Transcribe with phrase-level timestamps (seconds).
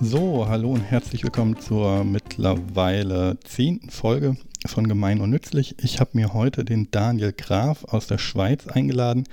[0.00, 5.74] So, hallo und herzlich willkommen zur mittlerweile zehnten Folge von Gemein und Nützlich.
[5.82, 9.24] Ich habe mir heute den Daniel Graf aus der Schweiz eingeladen,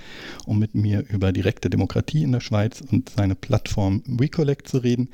[0.44, 5.10] um mit mir über direkte Demokratie in der Schweiz und seine Plattform Recollect zu reden.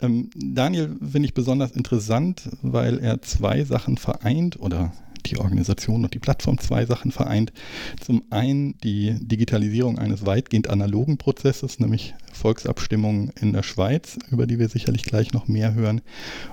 [0.00, 4.92] Ähm, Daniel finde ich besonders interessant, weil er zwei Sachen vereint oder
[5.26, 7.52] die Organisation und die Plattform zwei Sachen vereint.
[8.00, 14.58] Zum einen die Digitalisierung eines weitgehend analogen Prozesses, nämlich Volksabstimmungen in der Schweiz, über die
[14.58, 16.00] wir sicherlich gleich noch mehr hören.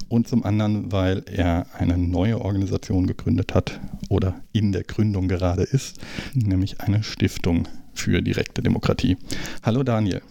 [0.07, 5.63] Und zum anderen, weil er eine neue Organisation gegründet hat oder in der Gründung gerade
[5.63, 5.99] ist,
[6.33, 9.17] nämlich eine Stiftung für direkte Demokratie.
[9.63, 10.21] Hallo Daniel.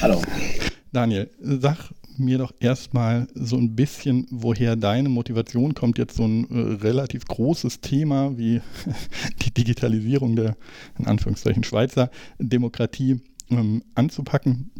[0.00, 0.22] Hallo.
[0.92, 6.50] Daniel, sag mir doch erstmal so ein bisschen, woher deine Motivation kommt, jetzt so ein
[6.50, 8.60] äh, relativ großes Thema wie
[9.44, 10.56] die Digitalisierung der,
[10.98, 14.70] in Anführungszeichen, Schweizer Demokratie ähm, anzupacken.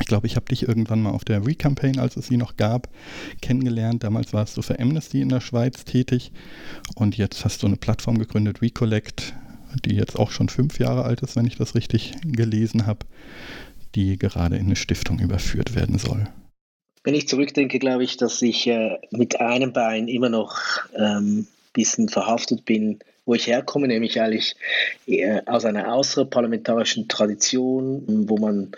[0.00, 2.88] Ich glaube, ich habe dich irgendwann mal auf der Recampaign, als es sie noch gab,
[3.40, 4.02] kennengelernt.
[4.02, 6.32] Damals warst du für Amnesty in der Schweiz tätig
[6.94, 9.34] und jetzt hast du eine Plattform gegründet, Recollect,
[9.84, 13.06] die jetzt auch schon fünf Jahre alt ist, wenn ich das richtig gelesen habe,
[13.94, 16.28] die gerade in eine Stiftung überführt werden soll.
[17.04, 20.58] Wenn ich zurückdenke, glaube ich, dass ich äh, mit einem Bein immer noch
[20.96, 24.56] ein ähm, bisschen verhaftet bin, wo ich herkomme, nämlich eigentlich
[25.46, 28.72] aus einer außerparlamentarischen Tradition, wo man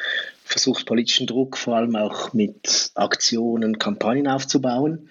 [0.45, 5.09] versucht, politischen Druck vor allem auch mit Aktionen, Kampagnen aufzubauen.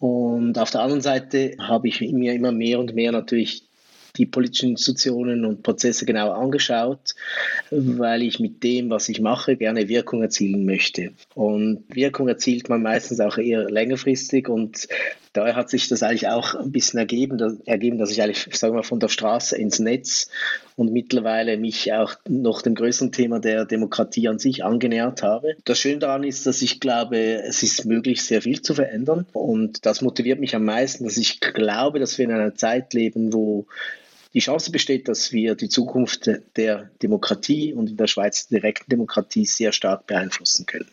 [0.00, 3.64] Und auf der anderen Seite habe ich mir immer mehr und mehr natürlich
[4.16, 7.14] die politischen Institutionen und Prozesse genau angeschaut,
[7.70, 11.12] weil ich mit dem, was ich mache, gerne Wirkung erzielen möchte.
[11.34, 14.88] Und Wirkung erzielt man meistens auch eher längerfristig und
[15.32, 18.76] daher hat sich das eigentlich auch ein bisschen ergeben, dass, ergeben, dass ich eigentlich, sagen
[18.76, 20.30] wir von der Straße ins Netz
[20.76, 25.56] und mittlerweile mich auch noch dem größeren Thema der Demokratie an sich angenähert habe.
[25.64, 29.84] Das Schöne daran ist, dass ich glaube, es ist möglich, sehr viel zu verändern und
[29.84, 33.66] das motiviert mich am meisten, dass ich glaube, dass wir in einer Zeit leben, wo
[34.34, 39.46] die Chance besteht, dass wir die Zukunft der Demokratie und in der Schweiz direkten Demokratie
[39.46, 40.90] sehr stark beeinflussen können.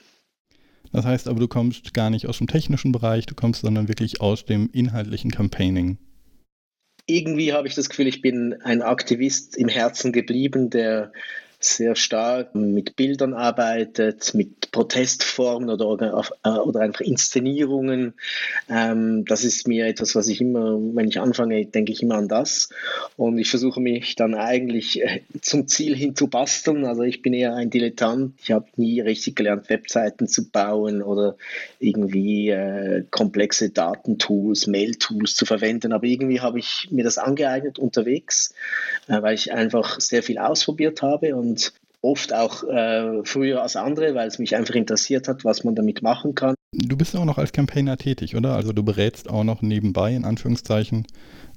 [0.92, 4.22] Das heißt aber, du kommst gar nicht aus dem technischen Bereich, du kommst sondern wirklich
[4.22, 5.98] aus dem inhaltlichen Campaigning.
[7.08, 11.12] Irgendwie habe ich das Gefühl, ich bin ein Aktivist im Herzen geblieben, der
[11.64, 18.14] sehr stark mit Bildern arbeitet, mit Protestformen oder, äh, oder einfach Inszenierungen.
[18.70, 22.28] Ähm, das ist mir etwas, was ich immer, wenn ich anfange, denke ich immer an
[22.28, 22.70] das.
[23.18, 26.86] Und ich versuche mich dann eigentlich äh, zum Ziel hin zu basteln.
[26.86, 28.34] Also ich bin eher ein Dilettant.
[28.42, 31.36] Ich habe nie richtig gelernt, Webseiten zu bauen oder
[31.80, 35.92] irgendwie äh, komplexe Datentools, Mail-Tools zu verwenden.
[35.92, 38.54] Aber irgendwie habe ich mir das angeeignet unterwegs,
[39.08, 44.16] weil ich einfach sehr viel ausprobiert habe und und oft auch äh, früher als andere,
[44.16, 46.56] weil es mich einfach interessiert hat, was man damit machen kann.
[46.74, 48.56] Du bist auch noch als Campaigner tätig, oder?
[48.56, 51.06] Also du berätst auch noch nebenbei, in Anführungszeichen,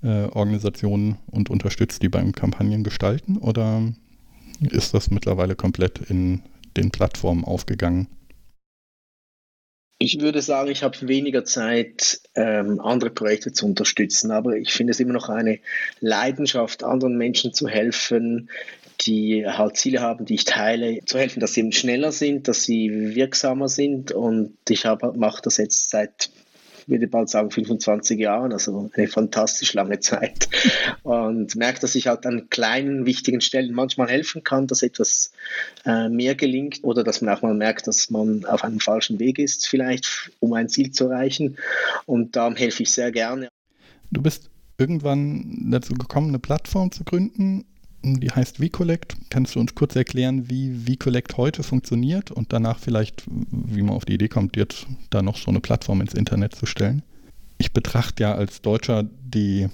[0.02, 3.82] äh, Organisationen und unterstützt die beim Kampagnen gestalten oder
[4.60, 6.42] ist das mittlerweile komplett in
[6.76, 8.08] den Plattformen aufgegangen?
[9.98, 14.90] Ich würde sagen, ich habe weniger Zeit, ähm, andere Projekte zu unterstützen, aber ich finde
[14.90, 15.60] es immer noch eine
[16.00, 18.50] Leidenschaft, anderen Menschen zu helfen,
[19.06, 22.64] die halt Ziele haben, die ich teile, zu helfen, dass sie eben schneller sind, dass
[22.64, 24.12] sie wirksamer sind.
[24.12, 26.30] Und ich mache das jetzt seit
[26.86, 30.48] würde bald sagen 25 Jahren, also eine fantastisch lange Zeit
[31.02, 35.32] und merke, dass ich halt an kleinen, wichtigen Stellen manchmal helfen kann, dass etwas
[35.84, 39.38] äh, mehr gelingt oder dass man auch mal merkt, dass man auf einem falschen Weg
[39.38, 41.56] ist, vielleicht um ein Ziel zu erreichen
[42.06, 43.48] und darum helfe ich sehr gerne.
[44.10, 47.64] Du bist irgendwann dazu gekommen, eine Plattform zu gründen
[48.04, 49.16] die heißt VCollect.
[49.30, 54.04] Kannst du uns kurz erklären, wie VCollect heute funktioniert und danach vielleicht, wie man auf
[54.04, 57.02] die Idee kommt, jetzt da noch so eine Plattform ins Internet zu stellen?
[57.58, 59.68] Ich betrachte ja als Deutscher die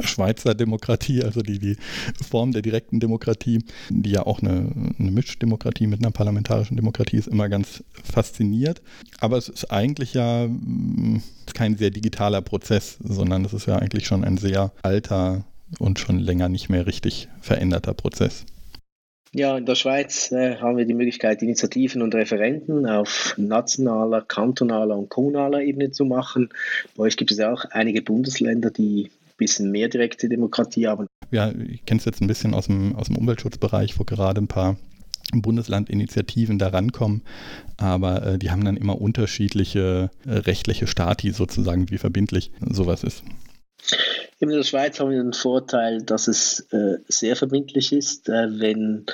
[0.00, 1.76] Schweizer Demokratie, also die, die
[2.20, 7.28] Form der direkten Demokratie, die ja auch eine, eine Mischdemokratie mit einer parlamentarischen Demokratie ist,
[7.28, 8.82] immer ganz fasziniert.
[9.20, 11.22] Aber es ist eigentlich ja mm,
[11.54, 15.44] kein sehr digitaler Prozess, sondern es ist ja eigentlich schon ein sehr alter
[15.78, 18.44] und schon länger nicht mehr richtig veränderter Prozess.
[19.34, 24.96] Ja, in der Schweiz äh, haben wir die Möglichkeit, Initiativen und Referenten auf nationaler, kantonaler
[24.98, 26.50] und kommunaler Ebene zu machen.
[26.96, 31.06] Bei euch gibt es ja auch einige Bundesländer, die ein bisschen mehr direkte Demokratie haben.
[31.30, 34.48] Ja, ich kenne es jetzt ein bisschen aus dem, aus dem Umweltschutzbereich, wo gerade ein
[34.48, 34.76] paar
[35.34, 37.22] Bundeslandinitiativen da rankommen,
[37.78, 43.22] aber äh, die haben dann immer unterschiedliche äh, rechtliche Stati sozusagen, wie verbindlich sowas ist.
[44.38, 48.28] In der Schweiz haben wir den Vorteil, dass es äh, sehr verbindlich ist.
[48.28, 49.06] Äh, wenn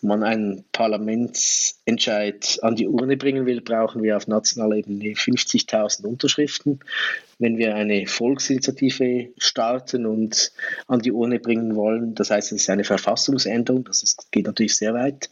[0.00, 6.80] man einen Parlamentsentscheid an die Urne bringen will, brauchen wir auf nationaler Ebene 50.000 Unterschriften.
[7.38, 10.52] Wenn wir eine Volksinitiative starten und
[10.88, 14.76] an die Urne bringen wollen, das heißt, es ist eine Verfassungsänderung, das ist, geht natürlich
[14.76, 15.30] sehr weit,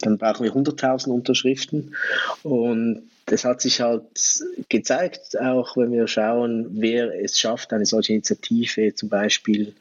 [0.00, 1.96] dann brauchen wir 100.000 Unterschriften.
[2.42, 4.02] Und das hat sich halt
[4.68, 9.72] gezeigt, auch wenn wir schauen, wer es schafft, eine solche Initiative zum Beispiel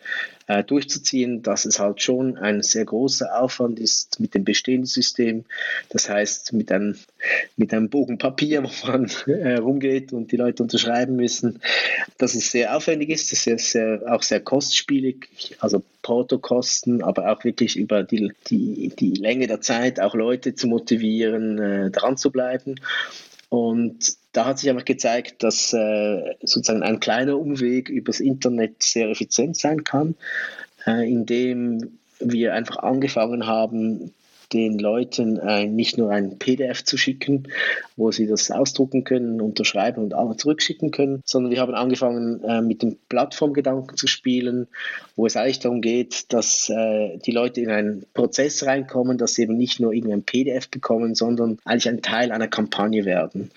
[0.46, 5.46] äh, durchzuziehen, dass es halt schon ein sehr großer Aufwand ist mit dem bestehenden System.
[5.90, 6.96] Das heißt, mit einem,
[7.57, 11.60] mit einem Bogen Papier, wo man äh, rumgeht und die Leute unterschreiben müssen,
[12.19, 17.44] dass es sehr aufwendig ist, das ist sehr, auch sehr kostspielig, also Portokosten, aber auch
[17.44, 22.31] wirklich über die, die, die Länge der Zeit auch Leute zu motivieren, äh, dran zu
[22.31, 22.75] bleiben.
[23.50, 29.10] Und da hat sich einfach gezeigt, dass äh, sozusagen ein kleiner Umweg übers Internet sehr
[29.10, 30.16] effizient sein kann,
[30.86, 34.13] äh, indem wir einfach angefangen haben,
[34.54, 37.48] den Leuten äh, nicht nur ein PDF zu schicken,
[37.96, 42.62] wo sie das ausdrucken können, unterschreiben und auch zurückschicken können, sondern wir haben angefangen äh,
[42.62, 44.68] mit dem Plattformgedanken zu spielen,
[45.16, 49.44] wo es eigentlich darum geht, dass äh, die Leute in einen Prozess reinkommen, dass sie
[49.44, 53.52] eben nicht nur irgendein PDF bekommen, sondern eigentlich ein Teil einer Kampagne werden.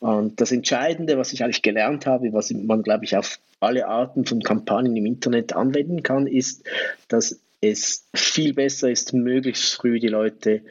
[0.00, 4.24] Und das Entscheidende, was ich eigentlich gelernt habe, was man, glaube ich, auf alle Arten
[4.24, 6.64] von Kampagnen im Internet anwenden kann, ist,
[7.08, 10.62] dass es viel besser ist, möglichst früh die Leute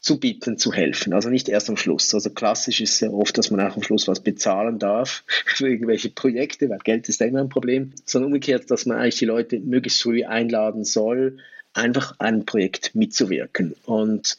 [0.00, 1.12] zu bieten, zu helfen.
[1.12, 2.12] Also nicht erst am Schluss.
[2.12, 6.10] Also klassisch ist ja oft, dass man auch am Schluss was bezahlen darf für irgendwelche
[6.10, 10.02] Projekte, weil Geld ist immer ein Problem, sondern umgekehrt, dass man eigentlich die Leute möglichst
[10.02, 11.38] früh einladen soll,
[11.72, 13.76] einfach an einem Projekt mitzuwirken.
[13.86, 14.36] Und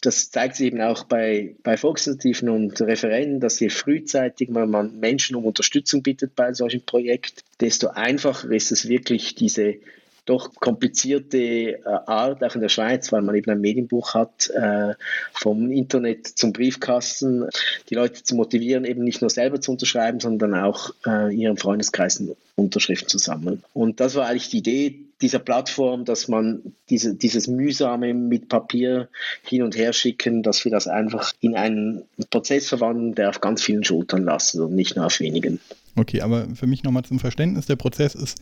[0.00, 5.36] das zeigt sich eben auch bei, bei Volksinitiativen und Referenten, dass je frühzeitig man Menschen
[5.36, 9.76] um Unterstützung bittet bei solchen Projekt, desto einfacher ist es wirklich, diese
[10.24, 14.94] doch komplizierte äh, Art, auch in der Schweiz, weil man eben ein Medienbuch hat, äh,
[15.32, 17.48] vom Internet zum Briefkasten,
[17.90, 22.34] die Leute zu motivieren, eben nicht nur selber zu unterschreiben, sondern auch äh, ihren Freundeskreisen
[22.56, 23.62] Unterschriften zu sammeln.
[23.72, 29.08] Und das war eigentlich die Idee dieser Plattform, dass man diese, dieses mühsame mit Papier
[29.42, 33.62] hin und her schicken, dass wir das einfach in einen Prozess verwandeln, der auf ganz
[33.62, 35.60] vielen Schultern lastet und nicht nur auf wenigen.
[35.96, 38.38] Okay, aber für mich nochmal zum Verständnis, der Prozess ist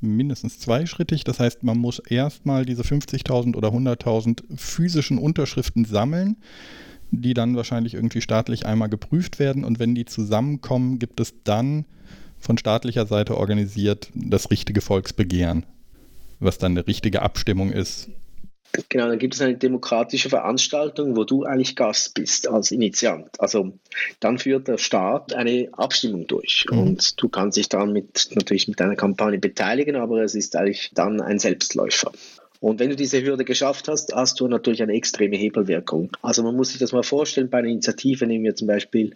[0.00, 1.24] mindestens zweischrittig.
[1.24, 6.36] Das heißt, man muss erstmal diese 50.000 oder 100.000 physischen Unterschriften sammeln,
[7.10, 9.64] die dann wahrscheinlich irgendwie staatlich einmal geprüft werden.
[9.64, 11.84] Und wenn die zusammenkommen, gibt es dann
[12.38, 15.66] von staatlicher Seite organisiert das richtige Volksbegehren,
[16.40, 18.08] was dann eine richtige Abstimmung ist
[18.88, 23.28] Genau, dann gibt es eine demokratische Veranstaltung, wo du eigentlich Gast bist als Initiant.
[23.40, 23.72] Also
[24.20, 26.78] dann führt der Staat eine Abstimmung durch mhm.
[26.78, 30.90] und du kannst dich dann mit, natürlich mit deiner Kampagne beteiligen, aber es ist eigentlich
[30.94, 32.12] dann ein Selbstläufer.
[32.60, 36.10] Und wenn du diese Hürde geschafft hast, hast du natürlich eine extreme Hebelwirkung.
[36.22, 39.14] Also man muss sich das mal vorstellen, bei einer Initiative nehmen wir zum Beispiel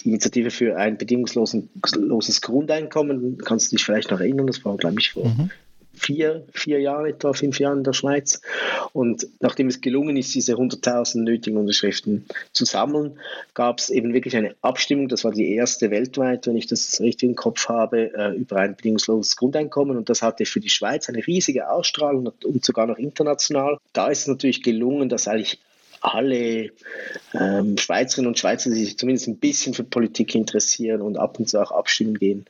[0.00, 4.98] die Initiative für ein bedingungsloses Grundeinkommen, kannst du dich vielleicht noch erinnern, das war, glaube
[4.98, 5.50] ich, vor mhm
[6.02, 8.40] vier, vier Jahre, etwa fünf Jahren in der Schweiz.
[8.92, 13.18] Und nachdem es gelungen ist, diese 100.000 nötigen Unterschriften zu sammeln,
[13.54, 15.08] gab es eben wirklich eine Abstimmung.
[15.08, 18.76] Das war die erste weltweit, wenn ich das richtig im Kopf habe, äh, über ein
[18.76, 19.96] bedingungsloses Grundeinkommen.
[19.96, 23.78] Und das hatte für die Schweiz eine riesige Ausstrahlung und sogar noch international.
[23.92, 25.60] Da ist es natürlich gelungen, dass eigentlich
[26.02, 26.70] alle
[27.32, 31.48] ähm, Schweizerinnen und Schweizer, die sich zumindest ein bisschen für Politik interessieren und ab und
[31.48, 32.44] zu auch abstimmen gehen,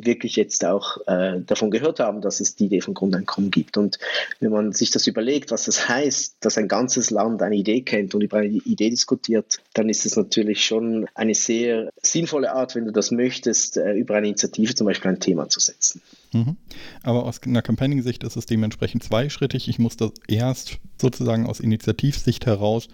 [0.00, 3.76] wirklich jetzt auch äh, davon gehört haben, dass es die Idee von Grundeinkommen gibt.
[3.76, 3.98] Und
[4.40, 8.14] wenn man sich das überlegt, was das heißt, dass ein ganzes Land eine Idee kennt
[8.14, 12.84] und über eine Idee diskutiert, dann ist es natürlich schon eine sehr sinnvolle Art, wenn
[12.84, 16.00] du das möchtest, äh, über eine Initiative zum Beispiel ein Thema zu setzen.
[16.32, 16.56] Mhm.
[17.02, 19.68] Aber aus einer Campaigning-Sicht ist es dementsprechend zweischrittig.
[19.68, 22.88] Ich muss das erst sozusagen aus Initiativsicht heraus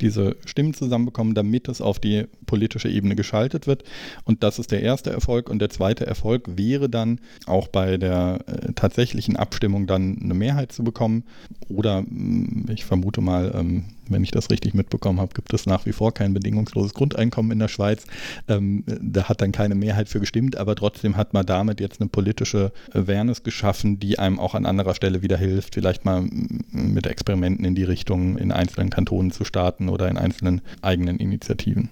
[0.00, 3.82] diese Stimmen zusammenbekommen, damit es auf die politische Ebene geschaltet wird.
[4.24, 5.50] Und das ist der erste Erfolg.
[5.50, 10.70] Und der zweite Erfolg wäre dann auch bei der äh, tatsächlichen Abstimmung dann eine Mehrheit
[10.70, 11.24] zu bekommen.
[11.68, 15.86] Oder mm, ich vermute mal, ähm, wenn ich das richtig mitbekommen habe, gibt es nach
[15.86, 18.04] wie vor kein bedingungsloses Grundeinkommen in der Schweiz.
[18.48, 22.08] Ähm, da hat dann keine Mehrheit für gestimmt, aber trotzdem hat man damit jetzt eine
[22.08, 26.24] politische Awareness geschaffen, die einem auch an anderer Stelle wieder hilft, vielleicht mal
[26.70, 31.90] mit Experimenten in die Richtung in einzelnen Kantonen zu starten oder in einzelnen eigenen Initiativen.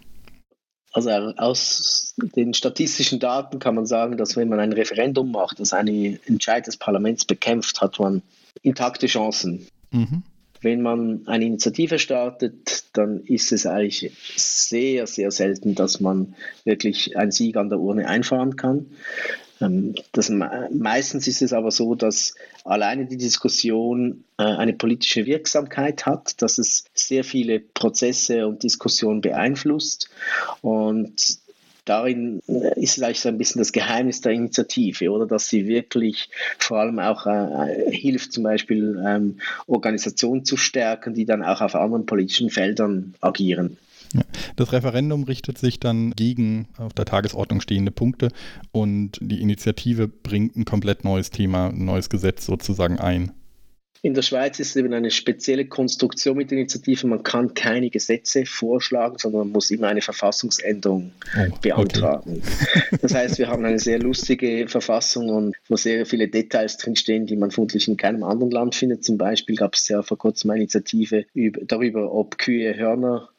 [0.92, 5.72] Also aus den statistischen Daten kann man sagen, dass wenn man ein Referendum macht, das
[5.72, 8.22] einen Entscheid des Parlaments bekämpft, hat man
[8.62, 9.66] intakte Chancen.
[9.90, 10.22] Mhm.
[10.60, 17.16] Wenn man eine Initiative startet, dann ist es eigentlich sehr, sehr selten, dass man wirklich
[17.18, 18.86] einen Sieg an der Urne einfahren kann.
[19.60, 22.34] Ähm, das, meistens ist es aber so, dass
[22.64, 29.20] alleine die Diskussion äh, eine politische Wirksamkeit hat, dass es sehr viele Prozesse und Diskussionen
[29.20, 30.10] beeinflusst
[30.62, 31.42] und
[31.84, 36.30] darin äh, ist vielleicht so ein bisschen das Geheimnis der Initiative, oder dass sie wirklich
[36.58, 41.74] vor allem auch äh, hilft, zum Beispiel ähm, Organisationen zu stärken, die dann auch auf
[41.74, 43.76] anderen politischen Feldern agieren.
[44.56, 48.28] Das Referendum richtet sich dann gegen auf der Tagesordnung stehende Punkte
[48.72, 53.32] und die Initiative bringt ein komplett neues Thema, ein neues Gesetz sozusagen ein.
[54.04, 57.06] In der Schweiz ist es eben eine spezielle Konstruktion mit der Initiative.
[57.06, 62.42] Man kann keine Gesetze vorschlagen, sondern man muss immer eine Verfassungsänderung oh, beantragen.
[62.42, 62.98] Okay.
[63.00, 67.36] Das heißt, wir haben eine sehr lustige Verfassung und wo sehr viele Details drinstehen, die
[67.36, 69.04] man vermutlich in keinem anderen Land findet.
[69.04, 71.24] Zum Beispiel gab es ja vor kurzem eine Initiative
[71.62, 73.30] darüber, ob Kühe Hörner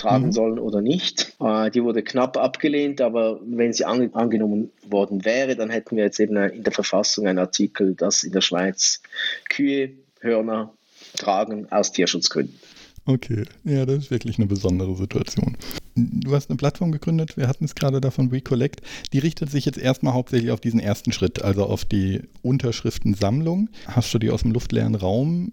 [0.00, 0.32] tragen mhm.
[0.32, 1.34] sollen oder nicht.
[1.40, 6.04] Äh, die wurde knapp abgelehnt, aber wenn sie an, angenommen worden wäre, dann hätten wir
[6.04, 9.02] jetzt eben in der Verfassung einen Artikel, dass in der Schweiz
[9.48, 9.90] Kühe
[10.20, 10.72] Hörner
[11.16, 12.58] tragen aus Tierschutzgründen.
[13.06, 15.56] Okay, ja, das ist wirklich eine besondere Situation.
[15.94, 18.82] Du hast eine Plattform gegründet, wir hatten es gerade davon, Recollect.
[19.12, 23.68] Die richtet sich jetzt erstmal hauptsächlich auf diesen ersten Schritt, also auf die Unterschriftensammlung.
[23.86, 25.52] Hast du die aus dem luftleeren Raum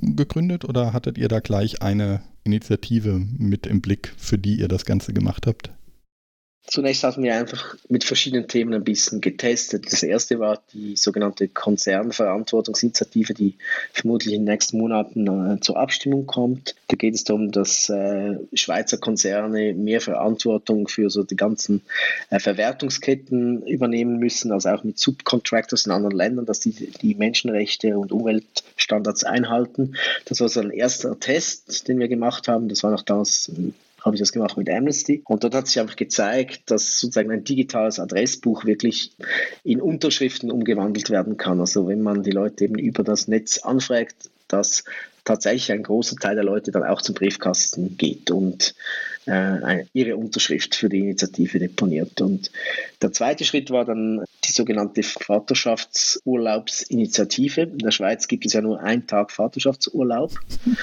[0.00, 4.84] gegründet oder hattet ihr da gleich eine Initiative mit im Blick, für die ihr das
[4.84, 5.70] Ganze gemacht habt?
[6.66, 9.92] Zunächst hatten wir einfach mit verschiedenen Themen ein bisschen getestet.
[9.92, 13.56] Das erste war die sogenannte Konzernverantwortungsinitiative, die
[13.92, 16.74] vermutlich in den nächsten Monaten äh, zur Abstimmung kommt.
[16.88, 21.82] Da geht es darum, dass äh, Schweizer Konzerne mehr Verantwortung für so die ganzen
[22.30, 27.98] äh, Verwertungsketten übernehmen müssen, also auch mit Subcontractors in anderen Ländern, dass die die Menschenrechte
[27.98, 29.96] und Umweltstandards einhalten.
[30.24, 32.70] Das war so ein erster Test, den wir gemacht haben.
[32.70, 33.50] Das war noch damals
[34.04, 35.22] habe ich das gemacht mit Amnesty.
[35.24, 39.16] Und dort hat sich einfach gezeigt, dass sozusagen ein digitales Adressbuch wirklich
[39.62, 41.58] in Unterschriften umgewandelt werden kann.
[41.58, 44.84] Also wenn man die Leute eben über das Netz anfragt, dass
[45.24, 48.74] tatsächlich ein großer Teil der Leute dann auch zum Briefkasten geht und
[49.26, 52.20] äh, ihre Unterschrift für die Initiative deponiert.
[52.20, 52.50] Und
[53.00, 57.62] der zweite Schritt war dann die sogenannte Vaterschaftsurlaubsinitiative.
[57.62, 60.32] In der Schweiz gibt es ja nur einen Tag Vaterschaftsurlaub.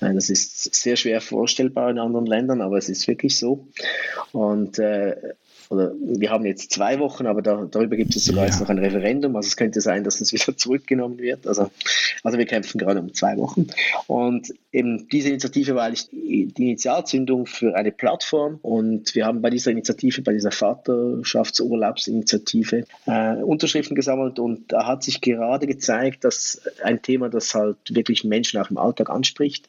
[0.00, 3.66] Äh, das ist sehr schwer vorstellbar in anderen Ländern, aber es ist wirklich so.
[4.30, 5.16] Und äh,
[5.70, 8.50] oder wir haben jetzt zwei Wochen, aber da, darüber gibt es sogar ja.
[8.50, 9.36] jetzt noch ein Referendum.
[9.36, 11.44] Also es könnte sein, dass es wieder zurückgenommen wird.
[11.46, 11.70] Also,
[12.24, 13.66] also wir kämpfen gerade um zwei Wochen.
[14.06, 18.58] Und eben diese Initiative war eigentlich die Initialzündung für eine Plattform.
[18.62, 24.38] Und wir haben bei dieser Initiative, bei dieser Vaterschaftsurlaubsinitiative äh, Unterschriften gesammelt.
[24.38, 28.78] Und da hat sich gerade gezeigt, dass ein Thema, das halt wirklich Menschen auch im
[28.78, 29.68] Alltag anspricht,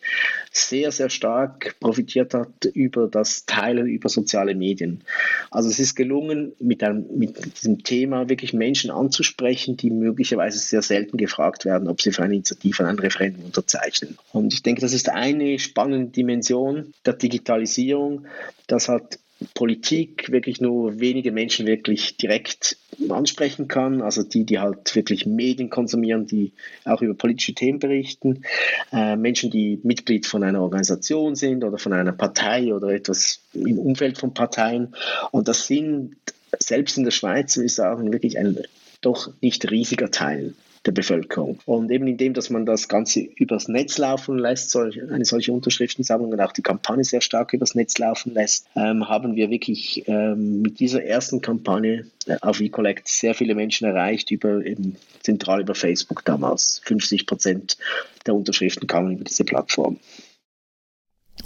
[0.52, 5.04] sehr, sehr stark profitiert hat über das Teilen über soziale Medien.
[5.52, 10.82] Also es ist gelungen, mit, einem, mit diesem Thema wirklich Menschen anzusprechen, die möglicherweise sehr
[10.82, 14.18] selten gefragt werden, ob sie für eine Initiative ein Referendum unterzeichnen.
[14.32, 18.26] Und ich denke, das ist eine spannende Dimension der Digitalisierung,
[18.68, 19.20] dass halt
[19.54, 22.78] Politik wirklich nur wenige Menschen wirklich direkt
[23.10, 26.52] ansprechen kann, also die, die halt wirklich Medien konsumieren, die
[26.84, 28.44] auch über politische Themen berichten,
[28.92, 33.80] äh, Menschen, die Mitglied von einer Organisation sind oder von einer Partei oder etwas im
[33.80, 34.94] Umfeld von Parteien.
[35.32, 36.16] Und das sind
[36.60, 38.58] selbst in der Schweiz, würde ich sagen, wirklich ein
[39.02, 40.54] doch nicht riesiger Teil
[40.86, 41.60] der Bevölkerung.
[41.66, 46.40] Und eben indem, dass man das Ganze übers Netz laufen lässt, eine solche Unterschriftensammlung und
[46.40, 50.80] auch die Kampagne sehr stark übers Netz laufen lässt, ähm, haben wir wirklich ähm, mit
[50.80, 56.24] dieser ersten Kampagne äh, auf eCollect sehr viele Menschen erreicht, über eben zentral über Facebook
[56.24, 56.82] damals.
[56.86, 57.78] 50 Prozent
[58.26, 59.98] der Unterschriften kamen über diese Plattform.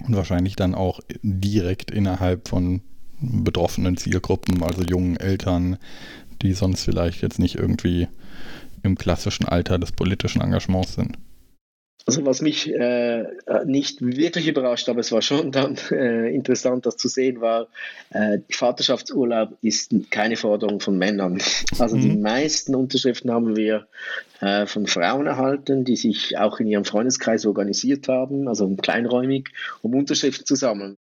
[0.06, 2.82] Und wahrscheinlich dann auch direkt innerhalb von
[3.20, 5.78] betroffenen Zielgruppen, also jungen Eltern,
[6.42, 8.08] die sonst vielleicht jetzt nicht irgendwie
[8.84, 11.18] im klassischen Alter des politischen Engagements sind.
[12.06, 13.24] Also was mich äh,
[13.66, 17.68] nicht wirklich überrascht, aber es war schon dann äh, interessant, das zu sehen, war,
[18.10, 21.42] äh, Vaterschaftsurlaub ist keine Forderung von Männern.
[21.80, 22.02] Also mhm.
[22.02, 23.88] die meisten Unterschriften haben wir
[24.42, 29.50] äh, von Frauen erhalten, die sich auch in ihrem Freundeskreis organisiert haben, also kleinräumig,
[29.82, 30.98] um Unterschriften zu sammeln.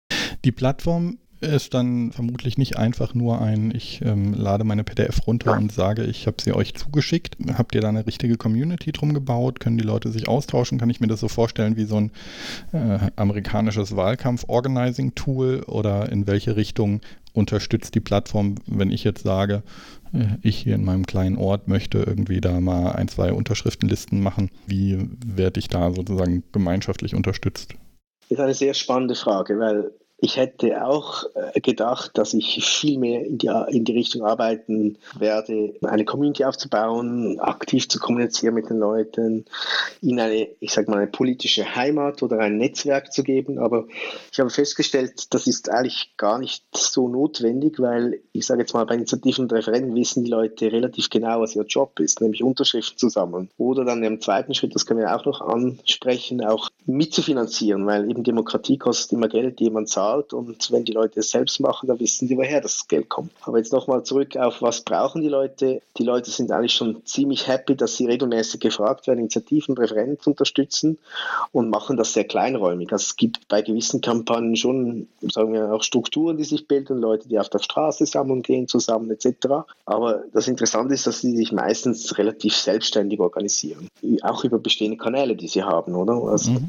[0.44, 5.56] Die Plattform ist dann vermutlich nicht einfach nur ein, ich ähm, lade meine PDF runter
[5.56, 7.36] und sage, ich habe sie euch zugeschickt.
[7.56, 9.60] Habt ihr da eine richtige Community drum gebaut?
[9.60, 10.78] Können die Leute sich austauschen?
[10.78, 12.10] Kann ich mir das so vorstellen wie so ein
[12.72, 17.00] äh, amerikanisches Wahlkampf-Organizing-Tool oder in welche Richtung
[17.34, 19.62] unterstützt die Plattform, wenn ich jetzt sage,
[20.12, 24.50] äh, ich hier in meinem kleinen Ort möchte irgendwie da mal ein, zwei Unterschriftenlisten machen.
[24.66, 27.74] Wie werde ich da sozusagen gemeinschaftlich unterstützt?
[28.28, 32.98] Das ist eine sehr spannende Frage, weil Ich hätte auch äh, gedacht, dass ich viel
[32.98, 38.68] mehr in die, in die Richtung arbeiten werde, eine Community aufzubauen, aktiv zu kommunizieren mit
[38.68, 39.44] den Leuten,
[40.02, 43.60] ihnen eine, ich sag mal, eine politische Heimat oder ein Netzwerk zu geben.
[43.60, 43.86] Aber
[44.32, 48.86] ich habe festgestellt, das ist eigentlich gar nicht so notwendig, weil ich sage jetzt mal,
[48.86, 52.98] bei Initiativen und Referenten wissen die Leute relativ genau, was ihr Job ist, nämlich Unterschriften
[52.98, 53.50] zu sammeln.
[53.56, 58.24] Oder dann im zweiten Schritt, das können wir auch noch ansprechen, auch mitzufinanzieren, weil eben
[58.24, 62.28] Demokratie kostet immer Geld, jemand zahlt und wenn die Leute es selbst machen, dann wissen
[62.28, 63.32] sie, woher das Geld kommt.
[63.42, 65.82] Aber jetzt nochmal zurück auf, was brauchen die Leute?
[65.96, 70.30] Die Leute sind eigentlich schon ziemlich happy, dass sie regelmäßig gefragt werden, Initiativen, Referenten zu
[70.30, 70.98] unterstützen
[71.52, 72.92] und machen das sehr kleinräumig.
[72.92, 77.28] Also es gibt bei gewissen Kampagnen schon, sagen wir auch Strukturen, die sich bilden, Leute,
[77.28, 79.48] die auf der Straße sammeln gehen zusammen etc.
[79.86, 83.88] Aber das Interessante ist, dass sie sich meistens relativ selbstständig organisieren,
[84.22, 86.14] auch über bestehende Kanäle, die sie haben, oder?
[86.30, 86.68] Also, mhm.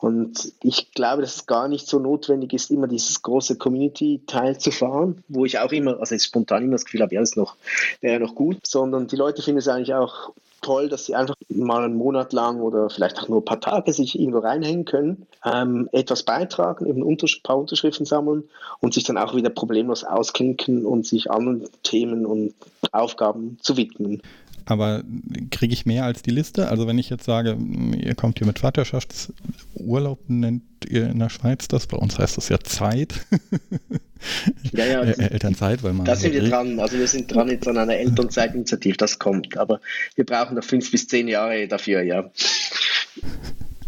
[0.00, 4.70] Und ich glaube, dass es gar nicht so notwendig ist, immer dieses große Community-Teil zu
[4.70, 7.56] fahren, wo ich auch immer, also spontan immer das Gefühl habe, ja, das noch,
[8.00, 11.84] wäre noch gut, sondern die Leute finden es eigentlich auch toll, dass sie einfach mal
[11.84, 15.88] einen Monat lang oder vielleicht auch nur ein paar Tage sich irgendwo reinhängen können, ähm,
[15.92, 18.44] etwas beitragen, eben ein paar Unterschriften sammeln
[18.80, 22.54] und sich dann auch wieder problemlos ausklinken und sich anderen Themen und
[22.92, 24.22] Aufgaben zu widmen.
[24.68, 25.02] Aber
[25.50, 26.68] kriege ich mehr als die Liste?
[26.68, 27.56] Also wenn ich jetzt sage,
[27.96, 31.86] ihr kommt hier mit Vaterschaftsurlaub, nennt ihr in der Schweiz das?
[31.86, 33.14] Bei uns heißt das ja Zeit.
[34.72, 35.00] ja, ja.
[35.04, 36.04] Elternzeit, weil man.
[36.04, 36.78] Da sind wir dran.
[36.80, 39.56] Also wir sind dran jetzt an einer Elternzeitinitiative, das kommt.
[39.56, 39.80] Aber
[40.16, 42.30] wir brauchen noch fünf bis zehn Jahre dafür, ja.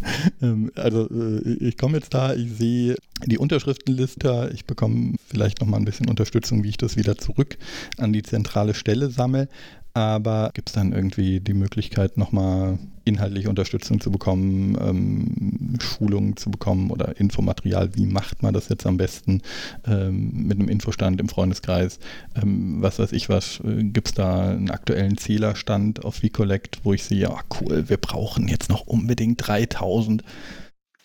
[0.41, 2.97] Ähm, also äh, ich komme jetzt da, ich sehe
[3.27, 7.59] die Unterschriftenliste, ich bekomme vielleicht nochmal ein bisschen Unterstützung, wie ich das wieder zurück
[7.99, 9.49] an die zentrale Stelle sammle.
[9.93, 16.51] Aber gibt es dann irgendwie die Möglichkeit, nochmal inhaltliche Unterstützung zu bekommen, ähm, Schulungen zu
[16.51, 17.97] bekommen oder Infomaterial?
[17.97, 19.43] Wie macht man das jetzt am besten
[19.87, 21.99] ähm, mit einem Infostand im Freundeskreis?
[22.41, 23.61] Ähm, was weiß ich was?
[23.65, 27.97] Äh, gibt es da einen aktuellen Zählerstand auf VCollect, wo ich sehe, ja cool, wir
[27.97, 30.23] brauchen jetzt noch unbedingt 3000?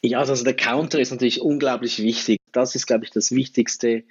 [0.06, 2.40] Ja, also der Counter ist natürlich unglaublich wichtig.
[2.52, 4.04] Das ist, glaube ich, das wichtigste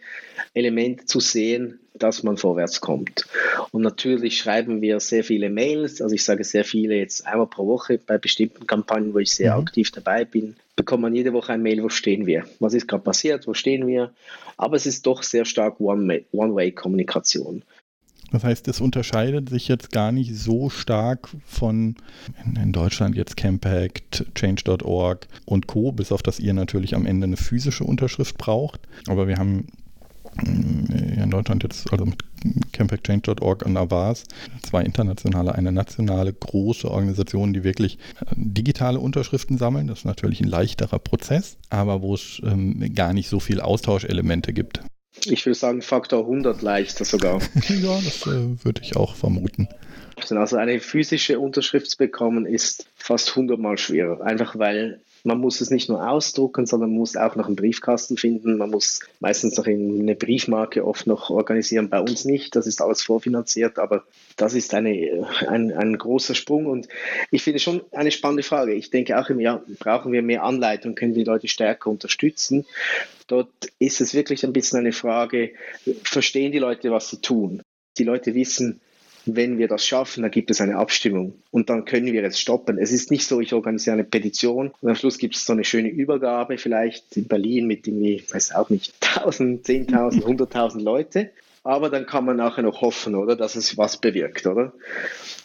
[0.53, 3.27] Element zu sehen, dass man vorwärts kommt.
[3.71, 7.67] Und natürlich schreiben wir sehr viele Mails, also ich sage sehr viele jetzt einmal pro
[7.67, 9.63] Woche bei bestimmten Kampagnen, wo ich sehr mhm.
[9.63, 13.05] aktiv dabei bin, bekommt man jede Woche ein Mail, wo stehen wir, was ist gerade
[13.05, 14.13] passiert, wo stehen wir.
[14.57, 17.63] Aber es ist doch sehr stark One-Way-Kommunikation.
[18.35, 21.95] Das heißt, es unterscheidet sich jetzt gar nicht so stark von
[22.45, 27.37] in, Deutschland jetzt Campact, Change.org und Co., bis auf dass ihr natürlich am Ende eine
[27.37, 28.81] physische Unterschrift braucht.
[29.07, 29.69] Aber wir haben
[30.45, 32.19] äh, in Deutschland jetzt, also mit
[32.73, 34.25] campactchange.org und Avas,
[34.65, 39.87] zwei internationale, eine nationale große Organisation, die wirklich äh, digitale Unterschriften sammeln.
[39.87, 44.53] Das ist natürlich ein leichterer Prozess, aber wo es ähm, gar nicht so viel Austauschelemente
[44.53, 44.81] gibt.
[45.27, 47.41] Ich würde sagen, Faktor 100 leichter sogar.
[47.69, 49.69] ja, das äh, würde ich auch vermuten.
[50.17, 55.63] Also eine physische Unterschrift zu bekommen ist fast 100 Mal schwerer, einfach weil man muss
[55.63, 58.59] es nicht nur ausdrucken, sondern man muss auch noch einen Briefkasten finden.
[58.59, 61.89] Man muss meistens noch eine Briefmarke oft noch organisieren.
[61.89, 64.05] Bei uns nicht, das ist alles vorfinanziert, aber
[64.37, 66.89] das ist eine, ein, ein großer Sprung und
[67.31, 68.75] ich finde schon eine spannende Frage.
[68.75, 72.67] Ich denke auch im Jahr brauchen wir mehr Anleitung, können die Leute stärker unterstützen.
[73.27, 75.53] Dort ist es wirklich ein bisschen eine Frage,
[76.03, 77.63] verstehen die Leute, was sie tun?
[77.97, 78.81] Die Leute wissen,
[79.27, 82.79] wenn wir das schaffen, dann gibt es eine Abstimmung und dann können wir es stoppen.
[82.79, 85.65] Es ist nicht so, ich organisiere eine Petition und am Schluss gibt es so eine
[85.65, 91.31] schöne Übergabe, vielleicht in Berlin mit irgendwie, ich weiß auch nicht, 1000, 10.000, 100.000 Leute
[91.65, 94.75] aber dann kann man nachher noch hoffen, oder, dass es was bewirkt, oder?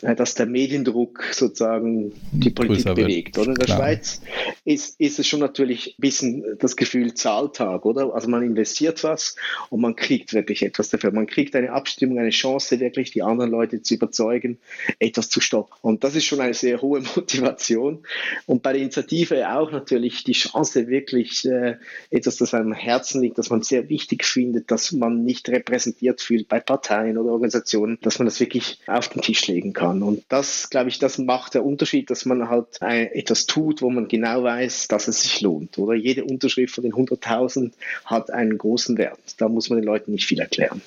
[0.01, 3.51] Dass der Mediendruck sozusagen die Politik Größer bewegt, oder?
[3.51, 3.77] In der Klar.
[3.77, 4.21] Schweiz
[4.65, 8.13] ist, ist es schon natürlich ein bisschen das Gefühl Zahltag, oder?
[8.13, 9.37] Also man investiert was
[9.69, 11.11] und man kriegt wirklich etwas dafür.
[11.11, 14.59] Man kriegt eine Abstimmung, eine Chance, wirklich die anderen Leute zu überzeugen,
[14.99, 15.73] etwas zu stoppen.
[15.81, 18.03] Und das ist schon eine sehr hohe Motivation.
[18.45, 21.77] Und bei der Initiative auch natürlich die Chance, wirklich äh,
[22.09, 26.21] etwas, das einem Herzen liegt, das man sehr wichtig findet, dass man nicht repräsentiert akzeptiert
[26.21, 30.03] fühlt bei Parteien oder Organisationen, dass man das wirklich auf den Tisch legen kann.
[30.03, 34.07] Und das, glaube ich, das macht der Unterschied, dass man halt etwas tut, wo man
[34.07, 35.77] genau weiß, dass es sich lohnt.
[35.77, 37.71] Oder jede Unterschrift von den 100.000
[38.05, 39.19] hat einen großen Wert.
[39.37, 40.81] Da muss man den Leuten nicht viel erklären.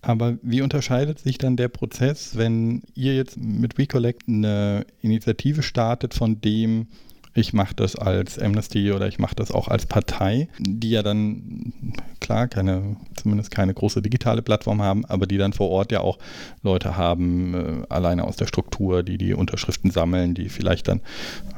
[0.00, 6.14] Aber wie unterscheidet sich dann der Prozess, wenn ihr jetzt mit WeCollect eine Initiative startet
[6.14, 6.88] von dem,
[7.34, 11.72] ich mache das als Amnesty oder ich mache das auch als Partei, die ja dann
[12.22, 16.18] klar, keine, zumindest keine große digitale Plattform haben, aber die dann vor Ort ja auch
[16.62, 21.00] Leute haben, äh, alleine aus der Struktur, die die Unterschriften sammeln, die vielleicht dann,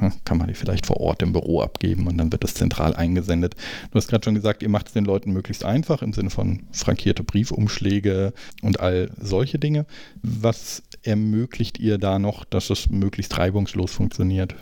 [0.01, 2.97] äh, kann man die vielleicht vor Ort im Büro abgeben und dann wird das zentral
[2.97, 3.55] eingesendet.
[3.91, 6.65] Du hast gerade schon gesagt, ihr macht es den Leuten möglichst einfach im Sinne von
[6.73, 9.87] frankierte Briefumschläge und all solche Dinge.
[10.23, 14.57] Was ermöglicht ihr da noch, dass es möglichst reibungslos funktioniert?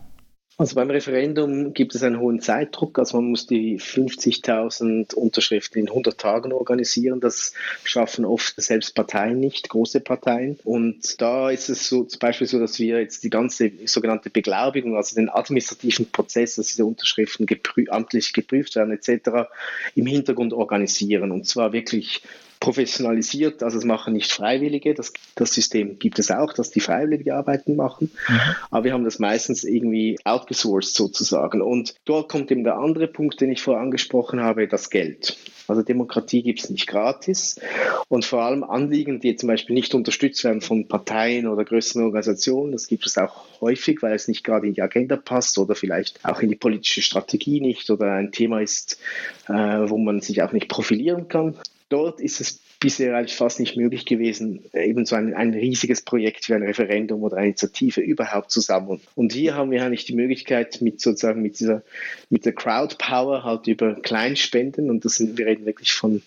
[0.62, 2.96] Also beim Referendum gibt es einen hohen Zeitdruck.
[2.96, 7.18] Also man muss die 50.000 Unterschriften in 100 Tagen organisieren.
[7.18, 10.60] Das schaffen oft selbst Parteien nicht, große Parteien.
[10.62, 14.94] Und da ist es so, zum Beispiel so, dass wir jetzt die ganze sogenannte Beglaubigung,
[14.94, 19.48] also den administrativen Prozess, dass diese Unterschriften geprü amtlich geprüft werden etc.,
[19.96, 21.32] im Hintergrund organisieren.
[21.32, 22.22] Und zwar wirklich
[22.62, 27.34] professionalisiert, also es machen nicht Freiwillige, das, das System gibt es auch, dass die Freiwillige
[27.34, 28.38] Arbeiten machen, mhm.
[28.70, 31.60] aber wir haben das meistens irgendwie outgesourced sozusagen.
[31.60, 35.36] Und dort kommt eben der andere Punkt, den ich vorher angesprochen habe, das Geld.
[35.66, 37.60] Also Demokratie gibt es nicht gratis
[38.08, 42.70] und vor allem Anliegen, die zum Beispiel nicht unterstützt werden von Parteien oder größeren Organisationen,
[42.70, 46.24] das gibt es auch häufig, weil es nicht gerade in die Agenda passt oder vielleicht
[46.24, 49.00] auch in die politische Strategie nicht oder ein Thema ist,
[49.48, 51.56] äh, wo man sich auch nicht profilieren kann
[51.92, 56.48] dort ist es bisher eigentlich fast nicht möglich gewesen, eben so ein, ein riesiges Projekt
[56.48, 59.00] wie ein Referendum oder eine Initiative überhaupt zu sammeln.
[59.14, 61.82] Und hier haben wir eigentlich die Möglichkeit, mit sozusagen mit dieser,
[62.28, 66.22] mit der Crowd Power halt über Kleinspenden, und das sind, wir reden wirklich von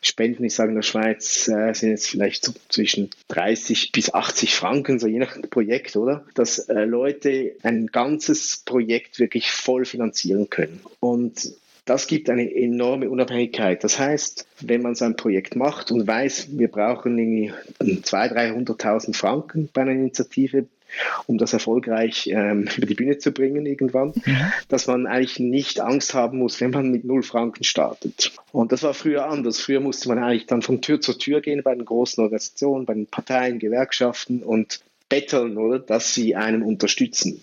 [0.00, 4.54] Spenden, ich sage in der Schweiz, äh, sind jetzt vielleicht so zwischen 30 bis 80
[4.54, 6.24] Franken, so je nach Projekt, oder?
[6.34, 10.80] Dass äh, Leute ein ganzes Projekt wirklich voll finanzieren können.
[11.00, 11.50] Und
[11.86, 13.82] das gibt eine enorme Unabhängigkeit.
[13.84, 19.16] Das heißt, wenn man so ein Projekt macht und weiß, wir brauchen irgendwie 200.000, 300.000
[19.16, 20.66] Franken bei einer Initiative,
[21.26, 24.52] um das erfolgreich ähm, über die Bühne zu bringen irgendwann, mhm.
[24.68, 28.32] dass man eigentlich nicht Angst haben muss, wenn man mit null Franken startet.
[28.50, 29.60] Und das war früher anders.
[29.60, 32.94] Früher musste man eigentlich dann von Tür zu Tür gehen bei den großen Organisationen, bei
[32.94, 37.40] den Parteien, Gewerkschaften und betteln, oder, dass sie einen unterstützen.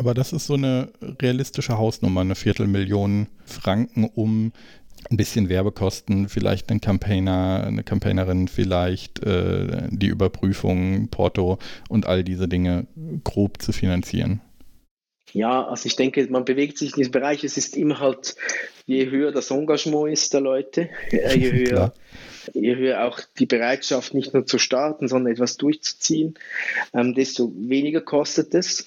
[0.00, 0.88] Aber das ist so eine
[1.20, 4.50] realistische Hausnummer, eine Viertelmillion Franken, um
[5.10, 11.58] ein bisschen Werbekosten, vielleicht einen Campaigner, eine Campaignerin, vielleicht äh, die Überprüfung, Porto
[11.90, 12.86] und all diese Dinge
[13.24, 14.40] grob zu finanzieren.
[15.34, 17.44] Ja, also ich denke, man bewegt sich in diesem Bereich.
[17.44, 18.36] Es ist immer halt,
[18.86, 21.92] je höher das Engagement ist der Leute, äh, je höher
[22.54, 26.34] höher auch die Bereitschaft, nicht nur zu starten, sondern etwas durchzuziehen,
[26.94, 28.86] ähm, desto weniger kostet es.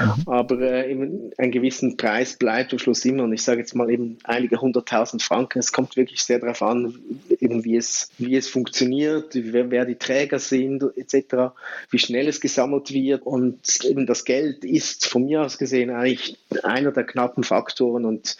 [0.00, 0.28] Mhm.
[0.28, 3.24] Aber äh, eben einen gewissen Preis bleibt am Schluss immer.
[3.24, 5.58] Und ich sage jetzt mal eben einige hunderttausend Franken.
[5.58, 6.98] Es kommt wirklich sehr darauf an,
[7.40, 11.52] eben wie es, wie es funktioniert, wer, wer die Träger sind, etc.,
[11.90, 13.22] wie schnell es gesammelt wird.
[13.22, 18.04] Und eben das Geld ist von mir aus gesehen eigentlich einer der knappen Faktoren.
[18.04, 18.36] Und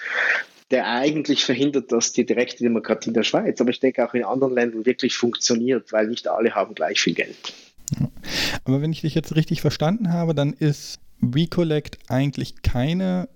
[0.72, 4.24] der eigentlich verhindert, dass die direkte Demokratie in der Schweiz, aber ich denke auch in
[4.24, 7.36] anderen Ländern wirklich funktioniert, weil nicht alle haben gleich viel Geld.
[8.64, 13.28] Aber wenn ich dich jetzt richtig verstanden habe, dann ist WeCollect eigentlich keine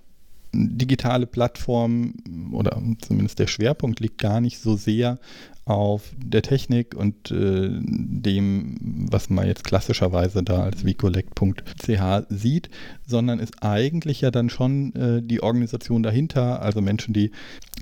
[0.53, 2.15] digitale Plattform
[2.53, 5.19] oder zumindest der Schwerpunkt liegt gar nicht so sehr
[5.67, 8.77] auf der Technik und äh, dem,
[9.11, 12.71] was man jetzt klassischerweise da als vcollect.ch sieht,
[13.05, 17.33] sondern ist eigentlich ja dann schon äh, die Organisation dahinter, also Menschen, die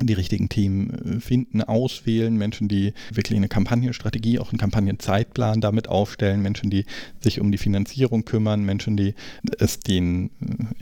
[0.00, 5.88] die richtigen Themen äh, finden, auswählen, Menschen, die wirklich eine Kampagnenstrategie, auch einen Kampagnenzeitplan damit
[5.88, 6.86] aufstellen, Menschen, die
[7.20, 9.14] sich um die Finanzierung kümmern, Menschen, die
[9.58, 10.30] es den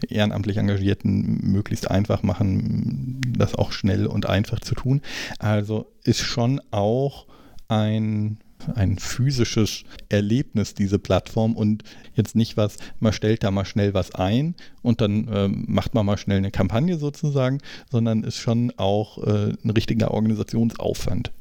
[0.09, 5.01] äh, ehrenamtlich Engagierten möglichst einfach machen, das auch schnell und einfach zu tun.
[5.41, 7.27] Also ist schon auch
[7.69, 8.39] ein
[8.75, 11.83] ein physisches Erlebnis, diese Plattform und
[12.15, 16.07] jetzt nicht was, man stellt da mal schnell was ein und dann äh, macht man
[16.07, 17.59] mal schnell eine Kampagne sozusagen,
[17.91, 21.33] sondern ist schon auch äh, ein richtiger Organisationsaufwand.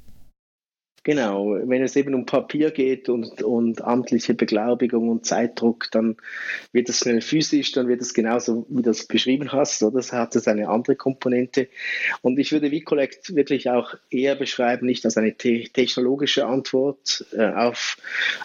[1.04, 6.18] Genau, wenn es eben um Papier geht und, und amtliche Beglaubigung und Zeitdruck, dann
[6.74, 9.98] wird es schnell physisch, dann wird es genauso, wie du es beschrieben hast, oder?
[9.98, 11.70] Das hat es eine andere Komponente.
[12.22, 17.46] Und ich würde VCollect wirklich auch eher beschreiben, nicht als eine te technologische Antwort äh,
[17.48, 17.98] auf,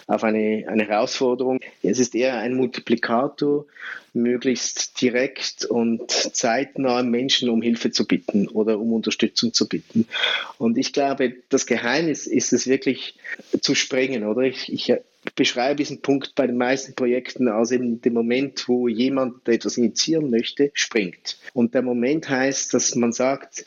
[0.07, 1.59] auf eine, eine Herausforderung.
[1.83, 3.65] Es ist eher ein Multiplikator
[4.13, 10.07] möglichst direkt und zeitnah Menschen um Hilfe zu bitten oder um Unterstützung zu bitten.
[10.57, 13.15] Und ich glaube, das Geheimnis ist es wirklich
[13.61, 14.41] zu springen, oder?
[14.41, 14.93] Ich, ich
[15.35, 20.29] beschreibe diesen Punkt bei den meisten Projekten als eben den Moment, wo jemand etwas initiieren
[20.29, 21.37] möchte, springt.
[21.53, 23.65] Und der Moment heißt, dass man sagt,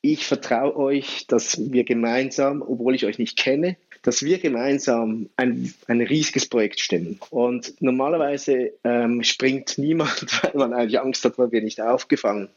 [0.00, 5.74] ich vertraue euch, dass wir gemeinsam, obwohl ich euch nicht kenne, dass wir gemeinsam ein,
[5.88, 7.18] ein riesiges Projekt stemmen.
[7.30, 12.48] Und normalerweise ähm, springt niemand, weil man eigentlich Angst hat, man wird nicht aufgefangen.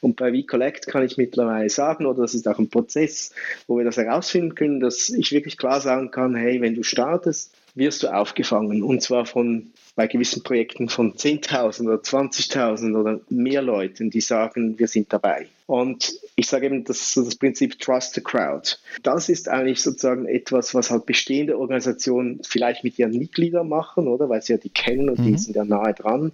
[0.00, 3.32] Und bei WeCollect kann ich mittlerweile sagen, oder das ist auch ein Prozess,
[3.68, 7.54] wo wir das herausfinden können, dass ich wirklich klar sagen kann, hey, wenn du startest,
[7.76, 8.82] wirst du aufgefangen.
[8.82, 14.78] Und zwar von bei gewissen Projekten von 10.000 oder 20.000 oder mehr Leuten, die sagen,
[14.78, 15.48] wir sind dabei.
[15.66, 18.76] Und ich sage eben, das ist das Prinzip Trust the Crowd.
[19.02, 24.28] Das ist eigentlich sozusagen etwas, was halt bestehende Organisationen vielleicht mit ihren Mitgliedern machen, oder?
[24.28, 25.24] Weil sie ja die kennen und mhm.
[25.24, 26.30] die sind ja nahe dran.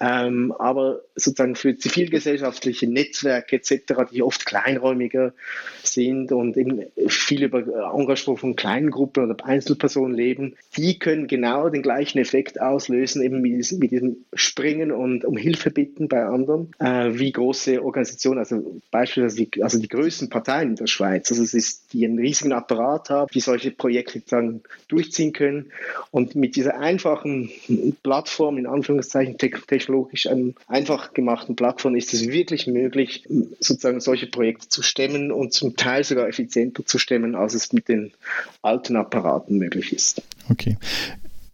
[0.00, 5.32] Ähm, aber sozusagen für zivilgesellschaftliche Netzwerke etc., die oft kleinräumiger
[5.84, 7.60] sind und eben viel über
[7.94, 13.40] Engagement von kleinen Gruppen oder Einzelpersonen leben, die können genau den gleichen Effekt auslösen, eben
[13.40, 18.38] mit diesem, mit diesem Springen und um Hilfe bitten bei anderen, äh, wie große Organisationen,
[18.38, 22.18] also beispielsweise die, also die größten Parteien in der Schweiz, also es ist, die einen
[22.18, 25.72] riesigen Apparat haben, die solche Projekte dann durchziehen können.
[26.10, 27.50] Und mit dieser einfachen
[28.02, 30.28] Plattform, in Anführungszeichen technologisch
[30.66, 33.24] einfach gemachten Plattform, ist es wirklich möglich,
[33.60, 37.88] sozusagen solche Projekte zu stemmen und zum Teil sogar effizienter zu stemmen, als es mit
[37.88, 38.12] den
[38.62, 40.22] alten Apparaten möglich ist.
[40.48, 40.76] Okay.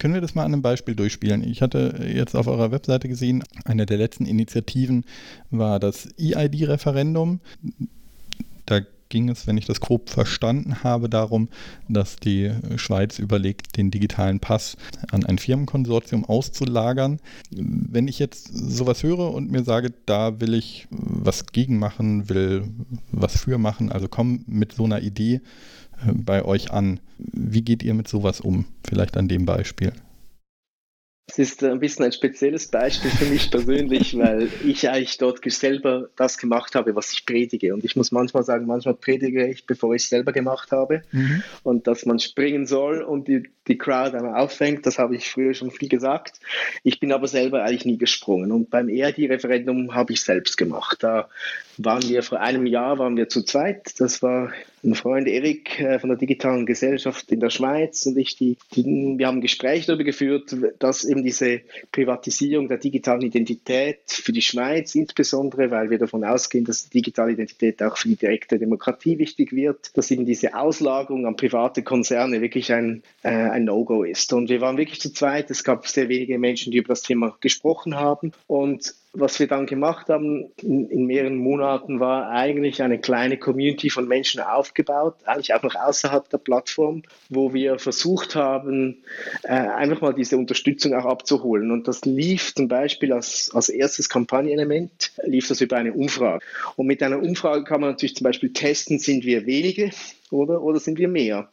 [0.03, 1.49] Können wir das mal an einem Beispiel durchspielen?
[1.49, 5.05] Ich hatte jetzt auf eurer Webseite gesehen, eine der letzten Initiativen
[5.53, 7.39] war das EID-Referendum.
[8.67, 11.51] Da ging es, wenn ich das grob verstanden habe, darum,
[11.89, 14.77] dass die Schweiz überlegt, den digitalen Pass
[15.13, 17.21] an ein Firmenkonsortium auszulagern.
[17.53, 22.65] Wenn ich jetzt sowas höre und mir sage, da will ich was gegen machen, will
[23.13, 25.43] was für machen, also komm mit so einer Idee,
[26.13, 27.01] bei euch an.
[27.19, 28.67] Wie geht ihr mit sowas um?
[28.85, 29.93] Vielleicht an dem Beispiel.
[31.29, 36.11] Es ist ein bisschen ein spezielles Beispiel für mich persönlich, weil ich eigentlich dort selber
[36.17, 37.73] das gemacht habe, was ich predige.
[37.73, 41.03] Und ich muss manchmal sagen, manchmal predige ich, bevor ich es selber gemacht habe.
[41.13, 41.43] Mhm.
[41.63, 45.55] Und dass man springen soll und die, die Crowd einmal auffängt, das habe ich früher
[45.55, 46.39] schon viel gesagt.
[46.83, 48.53] Ich bin aber selber eigentlich nie gesprungen.
[48.53, 50.99] Und beim ERD-Referendum habe ich selbst gemacht.
[51.03, 51.31] Da
[51.79, 53.99] waren wir vor einem Jahr waren wir zu zweit.
[54.01, 54.53] Das war
[54.85, 59.15] ein Freund Erik äh, von der digitalen Gesellschaft in der Schweiz und ich, die, die,
[59.17, 61.61] wir haben Gespräche darüber geführt, dass eben diese
[61.93, 67.33] Privatisierung der digitalen Identität für die Schweiz insbesondere, weil wir davon ausgehen, dass die digitale
[67.33, 72.41] Identität auch für die direkte Demokratie wichtig wird, dass eben diese Auslagerung an private Konzerne
[72.41, 74.33] wirklich ein, äh, ein No-Go ist.
[74.33, 75.51] Und wir waren wirklich zu zweit.
[75.51, 78.33] Es gab sehr wenige Menschen, die über das Thema gesprochen haben.
[78.47, 83.91] Und was wir dann gemacht haben in, in, mehreren Monaten war eigentlich eine kleine Community
[83.91, 89.03] von Menschen aufgebaut, eigentlich auch noch außerhalb der Plattform, wo wir versucht haben,
[89.43, 91.71] äh, einfach mal diese Unterstützung auch abzuholen.
[91.71, 96.43] Und das lief zum Beispiel als, als erstes Kampagnenelement, lief das über eine Umfrage.
[96.77, 99.91] Und mit einer Umfrage kann man natürlich zum Beispiel testen, sind wir wenige
[100.33, 101.49] oder, oder sind wir mehr?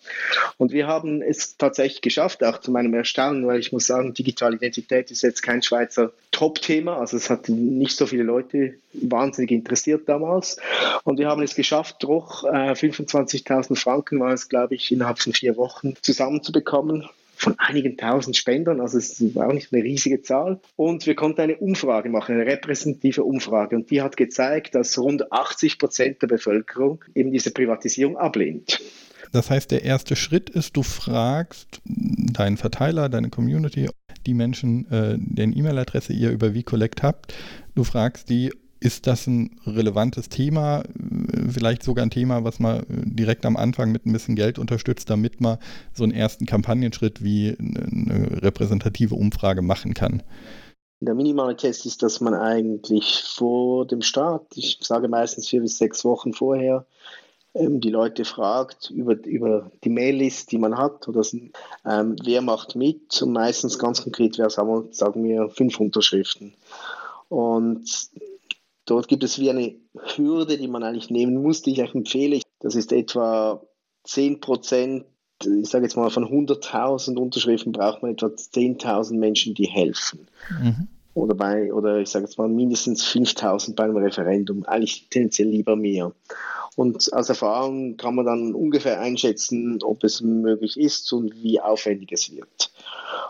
[0.57, 4.55] Und wir haben es tatsächlich geschafft, auch zu meinem Erstaunen, weil ich muss sagen, digitale
[4.55, 10.07] Identität ist jetzt kein Schweizer Top-Thema, also es hat nicht so viele Leute wahnsinnig interessiert
[10.07, 10.57] damals.
[11.03, 15.33] Und wir haben es geschafft, doch äh, 25.000 Franken war es, glaube ich, innerhalb von
[15.33, 17.07] vier Wochen zusammenzubekommen
[17.39, 20.60] von einigen tausend Spendern, also es war auch nicht eine riesige Zahl.
[20.75, 23.78] Und wir konnten eine Umfrage machen, eine repräsentative Umfrage.
[23.78, 28.82] Und die hat gezeigt, dass rund 80 Prozent der Bevölkerung eben diese Privatisierung ablehnt.
[29.32, 33.88] Das heißt, der erste Schritt ist, du fragst deinen Verteiler, deine Community,
[34.25, 37.34] die Menschen, äh, deren E-Mail-Adresse ihr über VCollect habt,
[37.73, 40.83] du fragst die, ist das ein relevantes Thema,
[41.49, 45.41] vielleicht sogar ein Thema, was man direkt am Anfang mit ein bisschen Geld unterstützt, damit
[45.41, 45.57] man
[45.93, 50.23] so einen ersten Kampagnenschritt wie eine repräsentative Umfrage machen kann?
[51.01, 55.77] Der minimale Test ist, dass man eigentlich vor dem Start, ich sage meistens vier bis
[55.77, 56.85] sechs Wochen vorher,
[57.53, 61.21] ähm, die Leute fragt über, über die Maillist, die man hat, oder
[61.85, 66.53] ähm, wer macht mit und meistens ganz konkret wäre, sagen sagen wir, fünf Unterschriften.
[67.29, 68.09] Und
[68.89, 69.75] Dort gibt es wie eine
[70.15, 72.41] Hürde, die man eigentlich nehmen muss, die ich euch empfehle.
[72.60, 73.62] Das ist etwa
[74.06, 75.06] 10 Prozent,
[75.43, 80.28] ich sage jetzt mal von 100.000 Unterschriften braucht man etwa 10.000 Menschen, die helfen.
[80.49, 80.88] Mhm.
[81.19, 85.75] Oder, bei, oder ich sage jetzt mal mindestens 5.000 bei einem Referendum, eigentlich tendenziell lieber
[85.75, 86.13] mehr.
[86.77, 92.13] Und aus Erfahrung kann man dann ungefähr einschätzen, ob es möglich ist und wie aufwendig
[92.13, 92.71] es wird.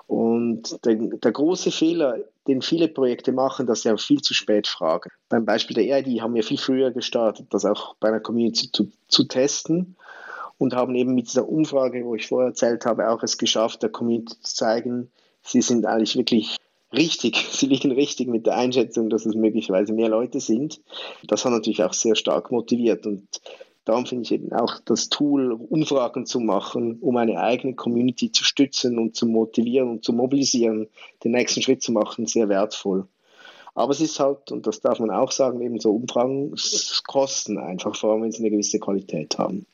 [0.05, 4.67] Und der, der große Fehler, den viele Projekte machen, dass sie auch viel zu spät
[4.67, 5.09] fragen.
[5.27, 8.91] Beim Beispiel der EID haben wir viel früher gestartet, das auch bei einer Community zu,
[9.07, 9.95] zu testen
[10.59, 13.89] und haben eben mit dieser Umfrage, wo ich vorher erzählt habe, auch es geschafft, der
[13.89, 16.57] Community zu zeigen, sie sind eigentlich wirklich
[16.93, 20.81] richtig, sie liegen richtig mit der Einschätzung, dass es möglicherweise mehr Leute sind.
[21.27, 23.27] Das hat natürlich auch sehr stark motiviert und
[23.85, 28.43] darum finde ich eben auch das Tool, Umfragen zu machen, um eine eigene Community zu
[28.43, 30.87] stützen und zu motivieren und zu mobilisieren,
[31.23, 33.07] den nächsten Schritt zu machen, sehr wertvoll.
[33.75, 36.53] Aber es ist halt, und das darf man auch sagen, eben so Umfragen
[37.07, 39.65] kosten einfach, vor allem wenn sie eine gewisse Qualität haben.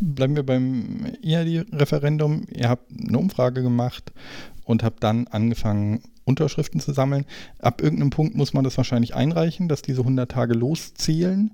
[0.00, 2.46] Bleiben wir beim IAD-Referendum.
[2.52, 4.12] Ihr habt eine Umfrage gemacht
[4.64, 7.26] und habt dann angefangen, Unterschriften zu sammeln.
[7.58, 11.52] Ab irgendeinem Punkt muss man das wahrscheinlich einreichen, dass diese 100 Tage loszählen.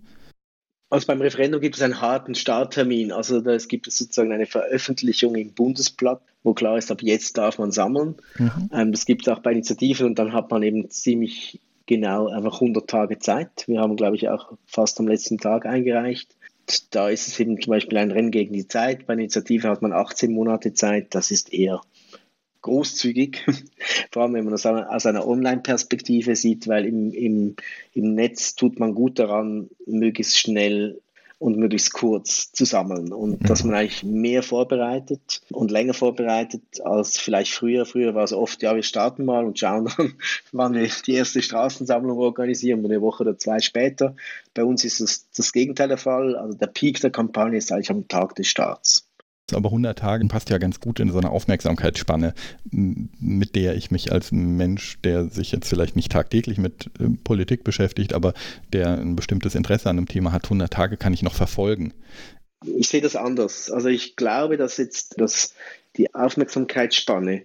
[0.91, 3.13] Also beim Referendum gibt es einen harten Starttermin.
[3.13, 7.73] Also es gibt sozusagen eine Veröffentlichung im Bundesblatt, wo klar ist, ab jetzt darf man
[7.73, 8.17] sammeln.
[8.39, 8.71] Mhm.
[8.73, 12.55] Ähm, das gibt es auch bei Initiativen und dann hat man eben ziemlich genau einfach
[12.55, 13.65] 100 Tage Zeit.
[13.67, 16.37] Wir haben, glaube ich, auch fast am letzten Tag eingereicht.
[16.91, 19.07] Da ist es eben zum Beispiel ein Rennen gegen die Zeit.
[19.07, 21.15] Bei Initiativen hat man 18 Monate Zeit.
[21.15, 21.81] Das ist eher
[22.63, 23.45] großzügig,
[24.11, 27.57] vor allem wenn man das aus einer Online-Perspektive sieht, weil im, im,
[27.95, 31.01] im Netz tut man gut daran, möglichst schnell
[31.39, 33.47] und möglichst kurz zu sammeln und mhm.
[33.47, 37.87] dass man eigentlich mehr vorbereitet und länger vorbereitet als vielleicht früher.
[37.87, 40.15] Früher war es oft, ja, wir starten mal und schauen dann,
[40.53, 44.17] wann wir die erste Straßensammlung organisieren, eine Woche oder zwei später.
[44.55, 46.37] Bei uns ist es das Gegenteil der Fall.
[46.37, 49.08] Also der Peak der Kampagne ist eigentlich am Tag des Starts.
[49.55, 52.35] Aber 100 Tage passt ja ganz gut in so eine Aufmerksamkeitsspanne,
[52.71, 57.65] mit der ich mich als Mensch, der sich jetzt vielleicht nicht tagtäglich mit äh, Politik
[57.65, 58.35] beschäftigt, aber
[58.73, 61.95] der ein bestimmtes Interesse an einem Thema hat, 100 Tage kann ich noch verfolgen.
[62.65, 63.71] Ich sehe das anders.
[63.71, 65.55] Also ich glaube, dass jetzt dass
[65.97, 67.43] die Aufmerksamkeitsspanne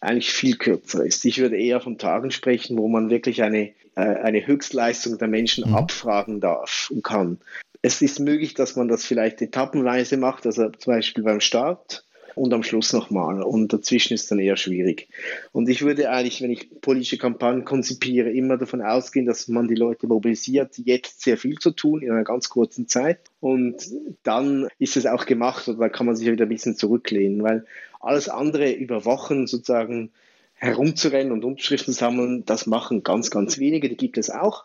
[0.00, 1.24] eigentlich viel kürzer ist.
[1.24, 5.68] Ich würde eher von Tagen sprechen, wo man wirklich eine, äh, eine Höchstleistung der Menschen
[5.68, 5.74] mhm.
[5.74, 7.38] abfragen darf und kann
[7.82, 12.04] es ist möglich, dass man das vielleicht etappenweise macht, also zum Beispiel beim Start
[12.38, 13.42] und am Schluss nochmal.
[13.42, 15.08] Und dazwischen ist dann eher schwierig.
[15.52, 19.74] Und ich würde eigentlich, wenn ich politische Kampagnen konzipiere, immer davon ausgehen, dass man die
[19.74, 23.20] Leute mobilisiert, jetzt sehr viel zu tun in einer ganz kurzen Zeit.
[23.40, 23.88] Und
[24.22, 27.66] dann ist es auch gemacht oder da kann man sich wieder ein bisschen zurücklehnen, weil
[28.00, 30.10] alles andere über Wochen sozusagen
[30.54, 34.64] herumzurennen und Unterschriften sammeln, das machen ganz, ganz wenige, die gibt es auch.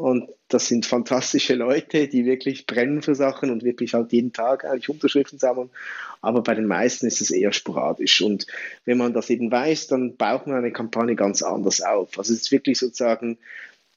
[0.00, 4.64] Und das sind fantastische Leute, die wirklich brennen für Sachen und wirklich halt jeden Tag
[4.64, 5.68] eigentlich Unterschriften sammeln.
[6.22, 8.22] Aber bei den meisten ist es eher sporadisch.
[8.22, 8.46] Und
[8.86, 12.18] wenn man das eben weiß, dann baut man eine Kampagne ganz anders auf.
[12.18, 13.36] Also es ist wirklich sozusagen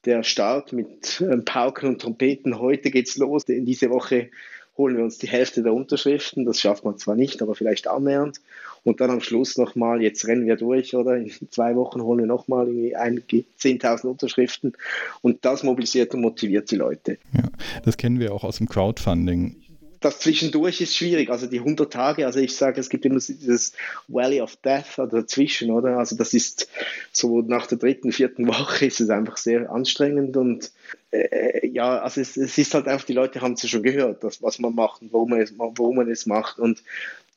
[0.04, 2.60] der Start mit ähm, Pauken und Trompeten.
[2.60, 3.46] Heute geht's los.
[3.46, 4.30] In diese Woche
[4.78, 6.44] holen wir uns die Hälfte der Unterschriften.
[6.44, 8.42] Das schafft man zwar nicht, aber vielleicht annähernd.
[8.84, 11.16] Und dann am Schluss nochmal, jetzt rennen wir durch, oder?
[11.16, 14.74] In zwei Wochen holen wir nochmal irgendwie 10.000 Unterschriften.
[15.22, 17.18] Und das mobilisiert und motiviert die Leute.
[17.34, 17.50] Ja,
[17.84, 19.56] das kennen wir auch aus dem Crowdfunding
[20.04, 21.30] das zwischendurch ist schwierig.
[21.30, 23.74] Also die 100 Tage, also ich sage, es gibt immer dieses
[24.08, 25.98] Valley of Death oder dazwischen, oder?
[25.98, 26.68] Also das ist
[27.12, 30.72] so nach der dritten, vierten Woche ist es einfach sehr anstrengend und
[31.12, 34.24] äh, ja, also es, es, ist halt einfach, die Leute haben es ja schon gehört,
[34.24, 36.84] das, was man macht und warum man es, warum man es macht und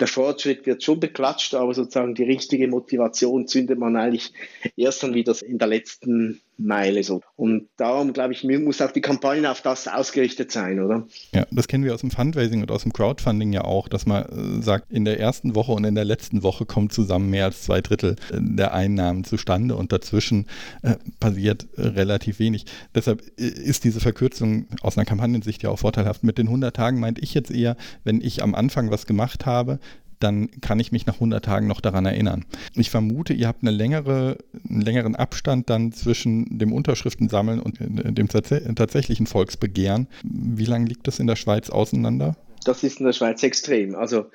[0.00, 4.32] der Fortschritt wird schon beklatscht, aber sozusagen die richtige Motivation zündet man eigentlich
[4.76, 7.20] erst dann wieder in der letzten Meile so.
[7.36, 11.06] Und darum, glaube ich, muss auch die Kampagne auf das ausgerichtet sein, oder?
[11.34, 14.24] Ja, das kennen wir aus dem Fundraising und aus dem Crowdfunding ja auch, dass man
[14.24, 17.62] äh, sagt, in der ersten Woche und in der letzten Woche kommt zusammen mehr als
[17.62, 20.46] zwei Drittel äh, der Einnahmen zustande und dazwischen
[20.82, 22.64] äh, passiert äh, relativ wenig.
[22.94, 26.24] Deshalb ist diese Verkürzung aus einer Kampagnensicht ja auch vorteilhaft.
[26.24, 29.78] Mit den 100 Tagen meinte ich jetzt eher, wenn ich am Anfang was gemacht habe,
[30.20, 32.44] dann kann ich mich nach 100 Tagen noch daran erinnern.
[32.74, 38.12] Ich vermute, ihr habt eine längere, einen längeren Abstand dann zwischen dem Unterschriftensammeln und äh,
[38.12, 40.08] dem tatsächlichen Volksbegehren.
[40.22, 42.36] Wie lange liegt das in der Schweiz auseinander?
[42.64, 43.94] Das ist in der Schweiz extrem.
[43.94, 44.26] Also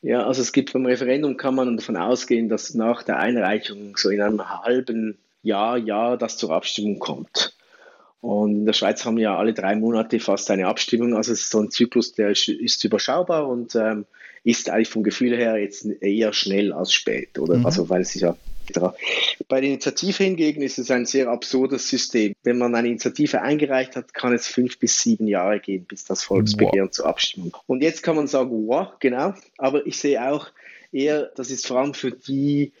[0.00, 4.10] ja, also es gibt beim Referendum kann man davon ausgehen, dass nach der Einreichung so
[4.10, 7.56] in einem halben Jahr, Jahr das zur Abstimmung kommt.
[8.20, 11.14] Und in der Schweiz haben wir ja alle drei Monate fast eine Abstimmung.
[11.14, 14.06] Also es ist so ein Zyklus, der ist, ist überschaubar und ähm,
[14.44, 17.58] ist eigentlich vom Gefühl her jetzt eher schnell als spät, oder?
[17.58, 17.66] Mhm.
[17.66, 18.36] Also weil es ist ja
[19.48, 22.34] bei der Initiative hingegen ist es ein sehr absurdes System.
[22.42, 26.22] Wenn man eine Initiative eingereicht hat, kann es fünf bis sieben Jahre gehen, bis das
[26.22, 26.90] Volksbegehren wow.
[26.90, 27.68] zur Abstimmung kommt.
[27.68, 29.34] Und jetzt kann man sagen, wow, genau.
[29.56, 30.48] Aber ich sehe auch
[30.92, 32.72] eher, das ist vor allem für die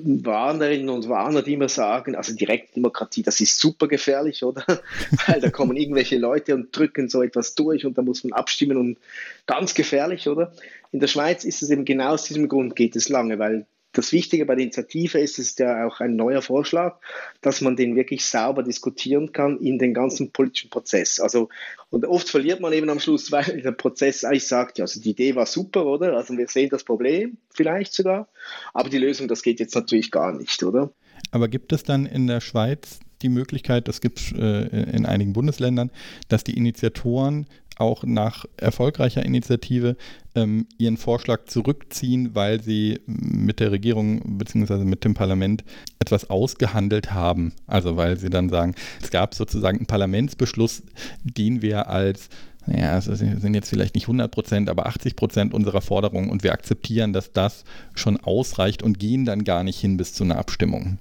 [0.00, 4.64] Warnerinnen und Warner, die immer sagen, also Direktdemokratie, das ist super gefährlich, oder?
[5.26, 8.76] Weil da kommen irgendwelche Leute und drücken so etwas durch und da muss man abstimmen
[8.76, 8.98] und
[9.46, 10.52] ganz gefährlich, oder?
[10.92, 13.66] In der Schweiz ist es eben genau aus diesem Grund geht es lange, weil
[13.98, 17.00] das Wichtige bei der Initiative ist, es ist ja auch ein neuer Vorschlag,
[17.40, 21.18] dass man den wirklich sauber diskutieren kann in den ganzen politischen Prozess.
[21.18, 21.48] Also,
[21.90, 25.10] und oft verliert man eben am Schluss, weil der Prozess eigentlich sagt, ja, also die
[25.10, 26.16] Idee war super, oder?
[26.16, 28.28] Also wir sehen das Problem vielleicht sogar,
[28.72, 30.92] aber die Lösung, das geht jetzt natürlich gar nicht, oder?
[31.32, 35.32] Aber gibt es dann in der Schweiz die Möglichkeit, das gibt es äh, in einigen
[35.32, 35.90] Bundesländern,
[36.28, 37.46] dass die Initiatoren
[37.78, 39.96] auch nach erfolgreicher Initiative
[40.34, 44.84] ähm, ihren Vorschlag zurückziehen, weil sie mit der Regierung bzw.
[44.84, 45.64] mit dem Parlament
[45.98, 47.52] etwas ausgehandelt haben.
[47.66, 50.82] Also weil sie dann sagen, es gab sozusagen einen Parlamentsbeschluss,
[51.24, 52.28] den wir als
[52.66, 56.52] naja, es sind jetzt vielleicht nicht 100 Prozent, aber 80 Prozent unserer Forderungen und wir
[56.52, 57.64] akzeptieren, dass das
[57.94, 60.98] schon ausreicht und gehen dann gar nicht hin bis zu einer Abstimmung.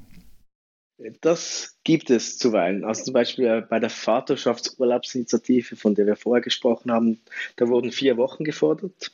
[1.21, 2.83] Das gibt es zuweilen.
[2.83, 7.19] Also zum Beispiel bei der Vaterschaftsurlaubsinitiative, von der wir vorher gesprochen haben,
[7.55, 9.11] da wurden vier Wochen gefordert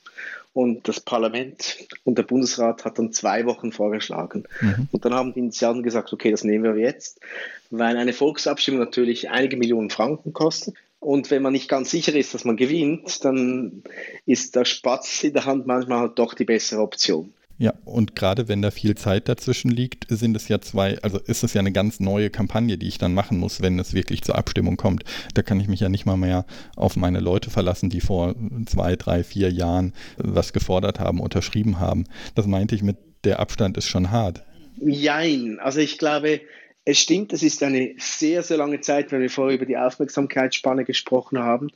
[0.53, 4.43] und das Parlament und der Bundesrat hat dann zwei Wochen vorgeschlagen.
[4.61, 4.88] Mhm.
[4.91, 7.19] Und dann haben die Initianten gesagt, okay, das nehmen wir jetzt,
[7.69, 10.75] weil eine Volksabstimmung natürlich einige Millionen Franken kostet.
[10.99, 13.84] Und wenn man nicht ganz sicher ist, dass man gewinnt, dann
[14.25, 17.34] ist der Spatz in der Hand manchmal halt doch die bessere Option.
[17.58, 21.43] Ja, und gerade wenn da viel Zeit dazwischen liegt, sind es ja zwei, also ist
[21.43, 24.38] es ja eine ganz neue Kampagne, die ich dann machen muss, wenn es wirklich zur
[24.38, 25.04] Abstimmung kommt.
[25.34, 26.45] Da kann ich mich ja nicht mal mehr
[26.76, 28.36] auf meine Leute verlassen, die vor
[28.66, 32.06] zwei, drei, vier Jahren was gefordert haben, unterschrieben haben.
[32.34, 34.43] Das meinte ich mit, der Abstand ist schon hart.
[34.82, 36.41] Jein, also ich glaube,
[36.86, 40.84] es stimmt, es ist eine sehr, sehr lange Zeit, wenn wir vorher über die Aufmerksamkeitsspanne
[40.84, 41.70] gesprochen haben.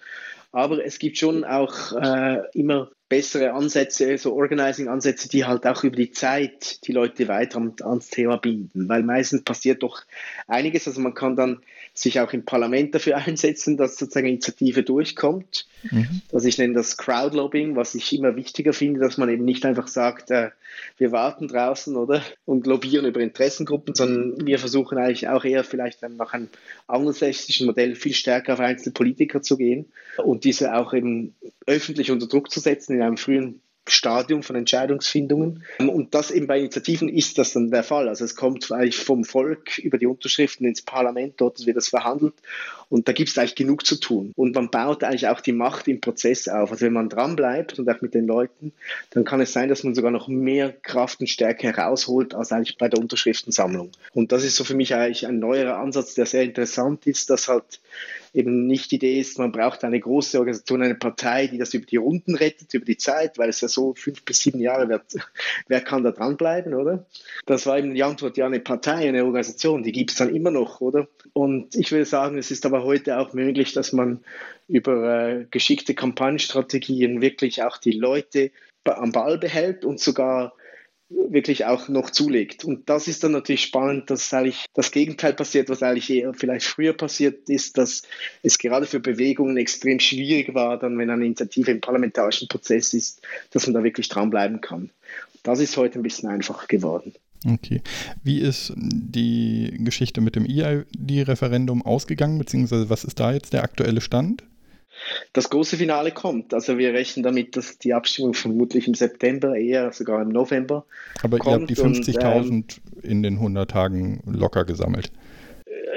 [0.58, 5.96] Aber es gibt schon auch äh, immer bessere Ansätze, so Organizing-Ansätze, die halt auch über
[5.96, 8.90] die Zeit die Leute weiter ans Thema binden.
[8.90, 10.02] Weil meistens passiert doch
[10.48, 10.88] einiges.
[10.88, 11.62] Also man kann dann
[12.00, 15.68] sich auch im Parlament dafür einsetzen, dass sozusagen Initiative durchkommt.
[15.92, 16.22] Mhm.
[16.32, 19.88] Also ich nenne das Crowdlobbying, was ich immer wichtiger finde, dass man eben nicht einfach
[19.88, 20.50] sagt, äh,
[20.98, 26.02] wir warten draußen oder und lobbyieren über Interessengruppen, sondern wir versuchen eigentlich auch eher vielleicht
[26.04, 26.50] nach einem
[26.88, 29.88] angelsächsischen Modell viel stärker auf einzelne Politiker zu gehen
[30.18, 31.36] und diese auch eben
[31.66, 35.64] öffentlich unter Druck zu setzen in einem frühen Stadium von Entscheidungsfindungen.
[35.80, 38.10] Und das eben bei Initiativen ist das dann der Fall.
[38.10, 42.34] Also es kommt eigentlich vom Volk über die Unterschriften ins Parlament, dort wird das verhandelt
[42.90, 44.32] und da gibt es eigentlich genug zu tun.
[44.36, 46.72] Und man baut eigentlich auch die Macht im Prozess auf.
[46.72, 48.72] Also wenn man dranbleibt und auch mit den Leuten,
[49.10, 52.78] dann kann es sein, dass man sogar noch mehr Kraft und Stärke herausholt als eigentlich
[52.78, 53.92] bei der Unterschriftensammlung.
[54.14, 57.48] Und das ist so für mich eigentlich ein neuerer Ansatz, der sehr interessant ist, dass
[57.48, 57.80] halt
[58.34, 61.86] eben nicht die Idee ist, man braucht eine große Organisation, eine Partei, die das über
[61.86, 65.16] die Runden rettet, über die Zeit, weil es ja so fünf bis sieben Jahre wird,
[65.68, 67.06] wer kann da dranbleiben, oder?
[67.46, 70.52] Das war eben die Antwort, ja, eine Partei, eine Organisation, die gibt es dann immer
[70.52, 71.08] noch, oder?
[71.34, 74.24] Und ich würde sagen, es ist aber heute auch möglich, dass man
[74.68, 78.52] über äh, geschickte Kampagnenstrategien wirklich auch die Leute
[78.84, 80.54] am Ball behält und sogar
[81.10, 82.66] wirklich auch noch zulegt.
[82.66, 86.66] Und das ist dann natürlich spannend, dass eigentlich das Gegenteil passiert, was eigentlich eher vielleicht
[86.66, 88.04] früher passiert ist, dass
[88.44, 93.22] es gerade für Bewegungen extrem schwierig war, dann wenn eine Initiative im parlamentarischen Prozess ist,
[93.52, 94.90] dass man da wirklich dranbleiben kann.
[95.44, 97.14] Das ist heute ein bisschen einfacher geworden.
[97.46, 97.82] Okay.
[98.24, 104.02] Wie ist die Geschichte mit dem EID-Referendum ausgegangen, beziehungsweise was ist da jetzt der aktuelle
[104.02, 104.44] Stand?
[105.34, 106.54] das große Finale kommt.
[106.54, 110.86] Also wir rechnen damit, dass die Abstimmung vermutlich im September, eher sogar im November.
[111.24, 112.66] Aber ihr habt die 50.000 ähm,
[113.04, 115.12] in den 100 Tagen locker gesammelt.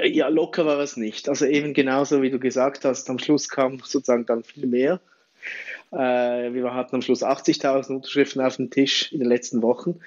[0.01, 1.29] Äh, ja, locker war es nicht.
[1.29, 4.99] Also eben genauso wie du gesagt hast, am Schluss kam sozusagen dann viel mehr.
[5.91, 9.99] Äh, wir hatten am Schluss 80.000 Unterschriften auf dem Tisch in den letzten Wochen,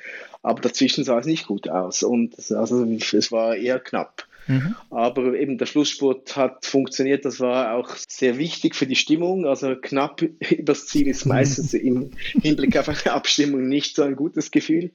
[0.42, 4.26] aber dazwischen sah es nicht gut aus und also es war eher knapp.
[4.46, 4.74] Mhm.
[4.90, 7.24] Aber eben der Schlussspurt hat funktioniert.
[7.24, 9.46] Das war auch sehr wichtig für die Stimmung.
[9.46, 12.10] Also knapp übers Ziel ist meistens im
[12.42, 14.90] Hinblick auf eine Abstimmung nicht so ein gutes Gefühl.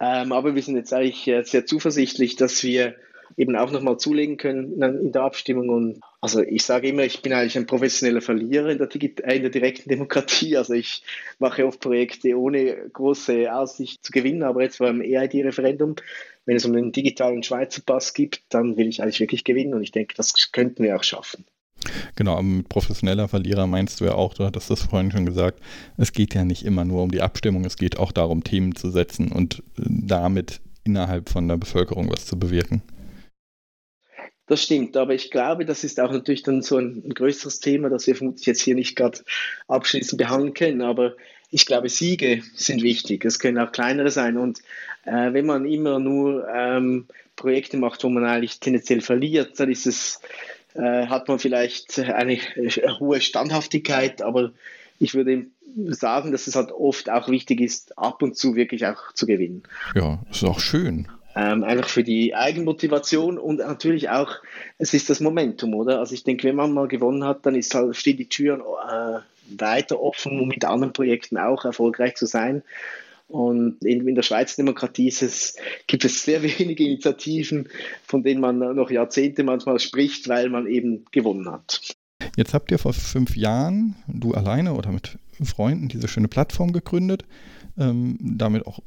[0.00, 2.94] Ähm, aber wir sind jetzt eigentlich äh, sehr zuversichtlich, dass wir
[3.36, 5.68] eben auch nochmal zulegen können in der Abstimmung.
[5.68, 9.42] Und also ich sage immer, ich bin eigentlich ein professioneller Verlierer in der, äh, in
[9.42, 10.56] der direkten Demokratie.
[10.60, 11.02] Also ich
[11.38, 15.96] mache oft Projekte ohne große Aussicht zu gewinnen, aber jetzt beim EID-Referendum,
[16.44, 19.82] wenn es um den digitalen Schweizer Pass gibt, dann will ich eigentlich wirklich gewinnen und
[19.82, 21.46] ich denke, das könnten wir auch schaffen.
[22.16, 25.60] Genau, mit professioneller Verlierer meinst du ja auch, du hattest das vorhin schon gesagt,
[25.96, 28.90] es geht ja nicht immer nur um die Abstimmung, es geht auch darum, Themen zu
[28.90, 32.82] setzen und äh, damit innerhalb von der Bevölkerung was zu bewirken.
[34.50, 37.88] Das stimmt, aber ich glaube, das ist auch natürlich dann so ein, ein größeres Thema,
[37.88, 39.20] das wir vermutlich jetzt hier nicht gerade
[39.68, 40.82] abschließend behandeln können.
[40.82, 41.14] Aber
[41.52, 43.24] ich glaube, Siege sind wichtig.
[43.24, 44.36] Es können auch kleinere sein.
[44.36, 44.58] Und
[45.04, 49.86] äh, wenn man immer nur ähm, Projekte macht, wo man eigentlich tendenziell verliert, dann ist
[49.86, 50.20] es,
[50.74, 54.50] äh, hat man vielleicht eine äh, hohe Standhaftigkeit, aber
[54.98, 55.46] ich würde
[55.90, 59.62] sagen, dass es halt oft auch wichtig ist, ab und zu wirklich auch zu gewinnen.
[59.94, 61.06] Ja, ist auch schön.
[61.36, 64.36] Ähm, einfach für die Eigenmotivation und natürlich auch,
[64.78, 66.00] es ist das Momentum, oder?
[66.00, 69.20] Also ich denke, wenn man mal gewonnen hat, dann ist halt, stehen die Türen äh,
[69.56, 72.62] weiter offen, um mit anderen Projekten auch erfolgreich zu sein.
[73.28, 75.56] Und in, in der Schweizer Demokratie es,
[75.86, 77.68] gibt es sehr wenige Initiativen,
[78.04, 81.80] von denen man noch Jahrzehnte manchmal spricht, weil man eben gewonnen hat.
[82.36, 87.24] Jetzt habt ihr vor fünf Jahren, du alleine oder mit Freunden, diese schöne Plattform gegründet,
[87.78, 88.80] ähm, damit auch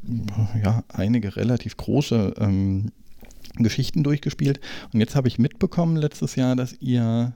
[0.63, 2.91] ja, einige relativ große ähm,
[3.57, 4.59] Geschichten durchgespielt.
[4.93, 7.33] Und jetzt habe ich mitbekommen letztes Jahr, dass ihr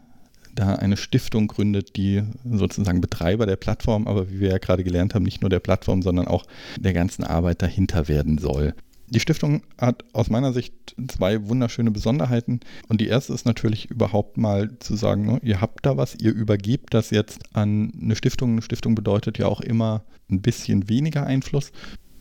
[0.55, 5.13] da eine Stiftung gründet, die sozusagen Betreiber der Plattform, aber wie wir ja gerade gelernt
[5.13, 6.45] haben, nicht nur der Plattform, sondern auch
[6.79, 8.73] der ganzen Arbeit dahinter werden soll.
[9.09, 10.73] Die Stiftung hat aus meiner Sicht
[11.07, 12.59] zwei wunderschöne Besonderheiten.
[12.89, 16.33] Und die erste ist natürlich überhaupt mal zu sagen, ne, ihr habt da was, ihr
[16.33, 18.51] übergebt das jetzt an eine Stiftung.
[18.51, 21.71] Eine Stiftung bedeutet ja auch immer ein bisschen weniger Einfluss.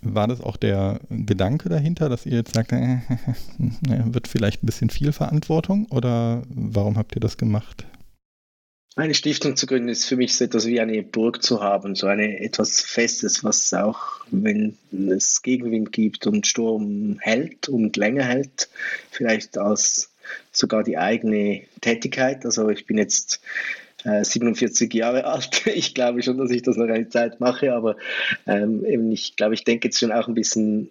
[0.03, 2.99] War das auch der Gedanke dahinter, dass ihr jetzt sagt, äh,
[3.89, 7.85] wird vielleicht ein bisschen viel Verantwortung oder warum habt ihr das gemacht?
[8.99, 12.07] Eine Stiftung zu gründen ist für mich so etwas wie eine Burg zu haben, so
[12.07, 18.71] eine etwas Festes, was auch, wenn es Gegenwind gibt und Sturm hält und länger hält,
[19.11, 20.11] vielleicht als
[20.51, 22.47] sogar die eigene Tätigkeit.
[22.47, 23.43] Also ich bin jetzt
[24.03, 25.67] 47 äh, Jahre alt.
[25.75, 27.97] Ich glaube schon, dass ich das noch eine Zeit mache, aber
[28.47, 28.83] ähm,
[29.13, 30.91] ich glaube, ich denke jetzt schon auch ein bisschen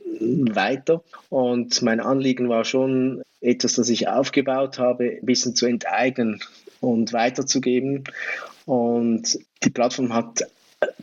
[0.53, 1.03] weiter.
[1.29, 6.41] Und mein Anliegen war schon, etwas, das ich aufgebaut habe, ein bisschen zu enteignen
[6.85, 8.03] und weiterzugeben.
[8.65, 10.45] Und die Plattform hat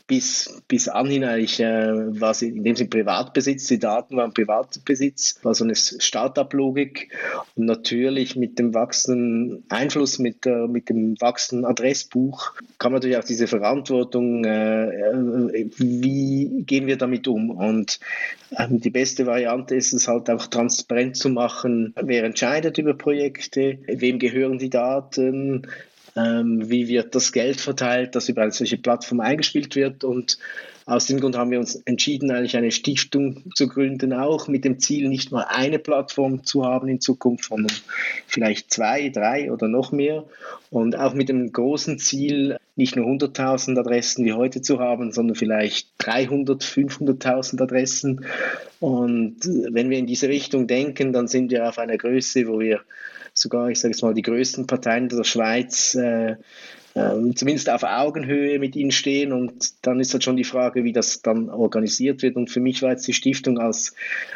[0.06, 5.38] bis, bis anhin eigentlich äh, war sie in dem Sinne Privatbesitz, die Daten waren Privatbesitz,
[5.42, 7.10] war so eine Startup-Logik.
[7.56, 13.24] Und natürlich mit dem wachsenden Einfluss, mit, äh, mit dem wachsenden Adressbuch kam natürlich auch
[13.24, 17.50] diese Verantwortung, äh, äh wie gehen wir damit um?
[17.50, 18.00] Und
[18.58, 23.78] ähm, die beste Variante ist es halt auch transparent zu machen, wer entscheidet über Projekte,
[23.86, 25.66] wem gehören die Daten,
[26.16, 30.04] ähm, wie wird das Geld verteilt, das über eine solche Plattform eingespielt wird.
[30.04, 30.38] Und
[30.84, 34.78] aus dem Grund haben wir uns entschieden, eigentlich eine Stiftung zu gründen, auch mit dem
[34.78, 37.76] Ziel, nicht nur eine Plattform zu haben in Zukunft, sondern
[38.26, 40.24] vielleicht zwei, drei oder noch mehr.
[40.70, 45.36] Und auch mit dem großen Ziel, nicht nur 100.000 Adressen wie heute zu haben, sondern
[45.36, 48.24] vielleicht 300, 500.000 Adressen.
[48.80, 52.80] Und wenn wir in diese Richtung denken, dann sind wir auf einer Größe, wo wir
[53.42, 56.36] sogar, ich sage jetzt mal, die größten Parteien der Schweiz äh,
[56.94, 59.32] äh, zumindest auf Augenhöhe mit ihnen stehen.
[59.32, 62.36] Und dann ist halt schon die Frage, wie das dann organisiert wird.
[62.36, 63.94] Und für mich war jetzt die Stiftung als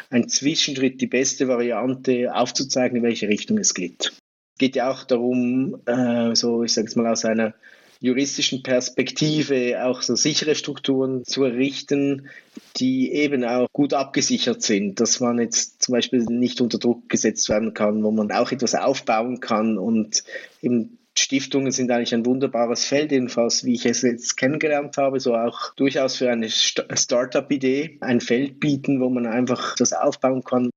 [0.09, 4.13] ein Zwischenschritt die beste Variante, aufzuzeigen, in welche Richtung es geht.
[4.55, 7.53] Es geht ja auch darum, äh, so ich sage jetzt mal aus einer
[7.99, 12.29] juristischen Perspektive auch so sichere Strukturen zu errichten,
[12.77, 17.49] die eben auch gut abgesichert sind, dass man jetzt zum Beispiel nicht unter Druck gesetzt
[17.49, 20.23] werden kann, wo man auch etwas aufbauen kann und
[20.61, 25.33] eben Stiftungen sind eigentlich ein wunderbares Feld, jedenfalls wie ich es jetzt kennengelernt habe, so
[25.33, 30.69] auch durchaus für eine Startup-Idee ein Feld bieten, wo man einfach das aufbauen kann,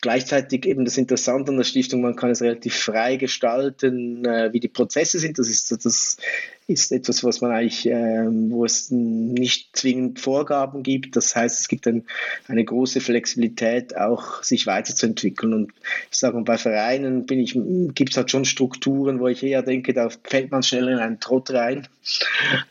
[0.00, 4.58] Gleichzeitig eben das Interessante an der Stiftung, man kann es relativ frei gestalten, äh, wie
[4.58, 5.38] die Prozesse sind.
[5.38, 6.16] Das ist das
[6.72, 11.16] ist etwas, was man eigentlich, äh, wo es nicht zwingend Vorgaben gibt.
[11.16, 12.04] Das heißt, es gibt ein,
[12.48, 15.52] eine große Flexibilität, auch sich weiterzuentwickeln.
[15.52, 15.72] Und
[16.10, 17.58] ich sage mal, bei Vereinen bin ich,
[17.94, 21.20] gibt es halt schon Strukturen, wo ich eher denke, da fällt man schneller in einen
[21.20, 21.86] Trott rein,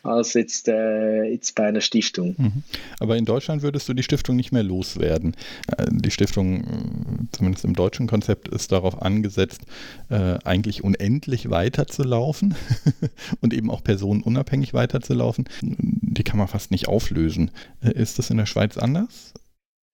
[0.02, 2.34] als jetzt, äh, jetzt bei einer Stiftung.
[2.36, 2.62] Mhm.
[2.98, 5.34] Aber in Deutschland würdest du die Stiftung nicht mehr loswerden.
[5.76, 9.62] Äh, die Stiftung, zumindest im deutschen Konzept, ist darauf angesetzt,
[10.10, 12.54] äh, eigentlich unendlich weiterzulaufen
[13.40, 17.50] und eben auch personenunabhängig weiterzulaufen, die kann man fast nicht auflösen.
[17.82, 19.34] Äh, ist das in der Schweiz anders?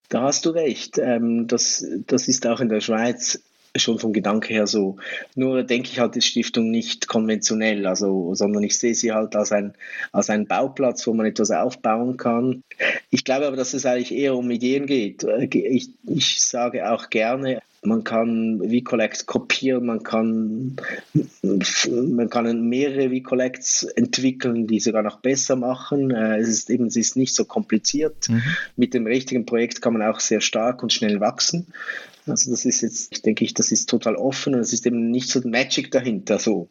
[0.09, 0.99] Da hast du recht.
[0.99, 3.43] Ähm, das, das ist auch in der Schweiz
[3.77, 4.97] schon vom Gedanke her so.
[5.35, 9.53] Nur denke ich halt die Stiftung nicht konventionell, also, sondern ich sehe sie halt als
[9.53, 9.75] ein,
[10.11, 12.63] als ein Bauplatz, wo man etwas aufbauen kann.
[13.11, 15.25] Ich glaube aber, dass es eigentlich eher um Ideen geht.
[15.25, 20.77] Äh, ich, ich sage auch gerne, man kann V-Collect kopieren, man kann,
[21.43, 26.11] man kann mehrere V-Collects entwickeln, die sogar noch besser machen.
[26.11, 28.29] Äh, es ist eben es ist nicht so kompliziert.
[28.29, 28.43] Mhm.
[28.77, 31.67] Mit dem richtigen Projekt kann man auch sehr stark und schnell wachsen.
[32.31, 35.29] Also das ist jetzt, denke ich, das ist total offen und es ist eben nicht
[35.29, 36.69] so Magic dahinter so.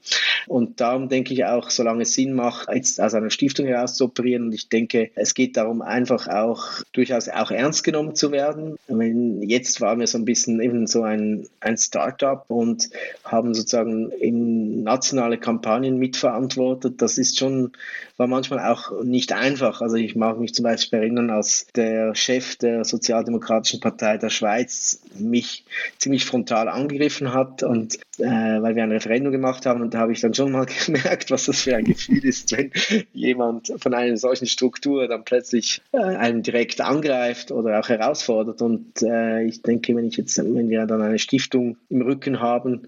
[0.48, 4.06] Und darum denke ich auch, solange es Sinn macht, jetzt aus einer Stiftung heraus zu
[4.06, 8.78] operieren und ich denke, es geht darum, einfach auch durchaus auch ernst genommen zu werden.
[8.88, 12.90] Wenn, jetzt waren wir so ein bisschen eben so ein, ein Startup und
[13.24, 17.02] haben sozusagen in nationale Kampagnen mitverantwortet.
[17.02, 17.72] Das ist schon,
[18.18, 19.82] war manchmal auch nicht einfach.
[19.82, 25.02] Also ich mag mich zum Beispiel erinnern, als der Chef der Sozialdemokratischen Partei der Schweiz
[25.18, 25.66] mich
[26.00, 30.12] ziemlich frontal angegriffen hat und äh, weil wir ein Referendum gemacht haben und da habe
[30.12, 32.72] ich dann schon mal gemerkt, was das für ein Gefühl ist, wenn
[33.14, 39.04] jemand von einer solchen Struktur dann plötzlich äh, einen direkt angreift oder auch herausfordert und
[39.04, 42.88] äh, ich denke, wenn ich jetzt, wenn wir dann eine Stiftung im Rücken haben,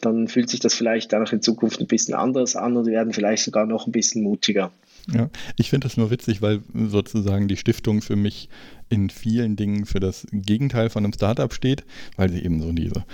[0.00, 3.12] dann fühlt sich das vielleicht auch in Zukunft ein bisschen anders an und wir werden
[3.12, 4.67] vielleicht sogar noch ein bisschen mutiger.
[5.12, 8.48] Ja, ich finde das nur witzig, weil sozusagen die Stiftung für mich
[8.88, 11.84] in vielen Dingen für das Gegenteil von einem Startup steht,
[12.16, 13.04] weil sie eben so diese,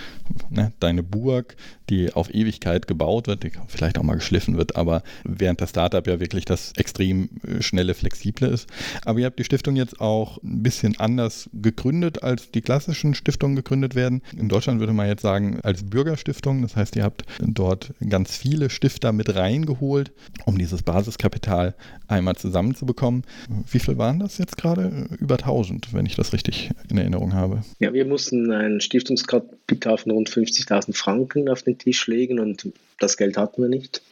[0.51, 1.57] ne, deine Burg,
[1.91, 6.07] die auf Ewigkeit gebaut wird, die vielleicht auch mal geschliffen wird, aber während das Startup
[6.07, 8.69] ja wirklich das extrem äh, schnelle, flexible ist.
[9.05, 13.57] Aber ihr habt die Stiftung jetzt auch ein bisschen anders gegründet, als die klassischen Stiftungen
[13.57, 14.23] gegründet werden.
[14.37, 16.63] In Deutschland würde man jetzt sagen, als Bürgerstiftung.
[16.63, 20.13] Das heißt, ihr habt dort ganz viele Stifter mit reingeholt,
[20.45, 21.75] um dieses Basiskapital
[22.09, 23.23] einmal zusammenzubekommen.
[23.71, 25.07] Wie viel waren das jetzt gerade?
[25.19, 27.63] Über 1000, wenn ich das richtig in Erinnerung habe.
[27.79, 33.17] Ja, wir mussten ein Stiftungskapital von rund 50.000 Franken auf den Tisch legen und das
[33.17, 34.03] Geld hatten wir nicht.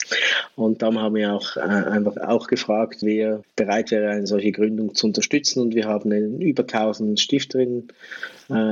[0.57, 4.95] Und darum haben wir auch äh, einfach auch gefragt, wer bereit wäre, eine solche Gründung
[4.95, 5.61] zu unterstützen.
[5.61, 7.89] Und wir haben über 1000 Stifterinnen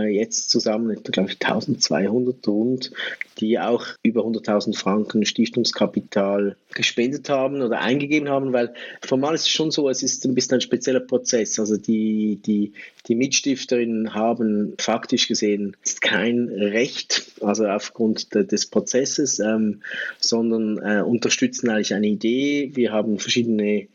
[0.08, 2.92] jetzt zusammen, glaube ich, 1200 rund,
[3.38, 9.48] die auch über 100.000 Franken Stiftungskapital gespendet haben oder eingegeben haben, weil formal ist es
[9.48, 11.58] schon so, es ist ein bisschen ein spezieller Prozess.
[11.58, 12.72] Also die, die,
[13.08, 19.82] die Mitstifterinnen haben faktisch gesehen kein Recht, also aufgrund de, des Prozesses, ähm,
[20.18, 22.70] sondern äh, unterstützen eigentlich eine Idee.
[22.74, 23.88] Wir haben verschiedene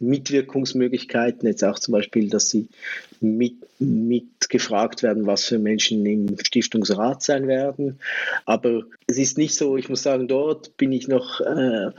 [0.00, 2.68] Mitwirkungsmöglichkeiten, jetzt auch zum Beispiel, dass sie
[3.20, 8.00] mit, mit gefragt werden, was für Menschen im Stiftungsrat sein werden.
[8.46, 11.90] Aber es ist nicht so, ich muss sagen, dort bin ich noch äh,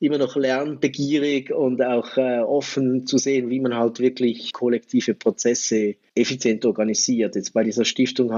[0.00, 5.96] immer noch lernbegierig und auch äh, offen zu sehen, wie man halt wirklich kollektive Prozesse
[6.14, 7.34] effizient organisiert.
[7.34, 8.32] Jetzt bei dieser Stiftung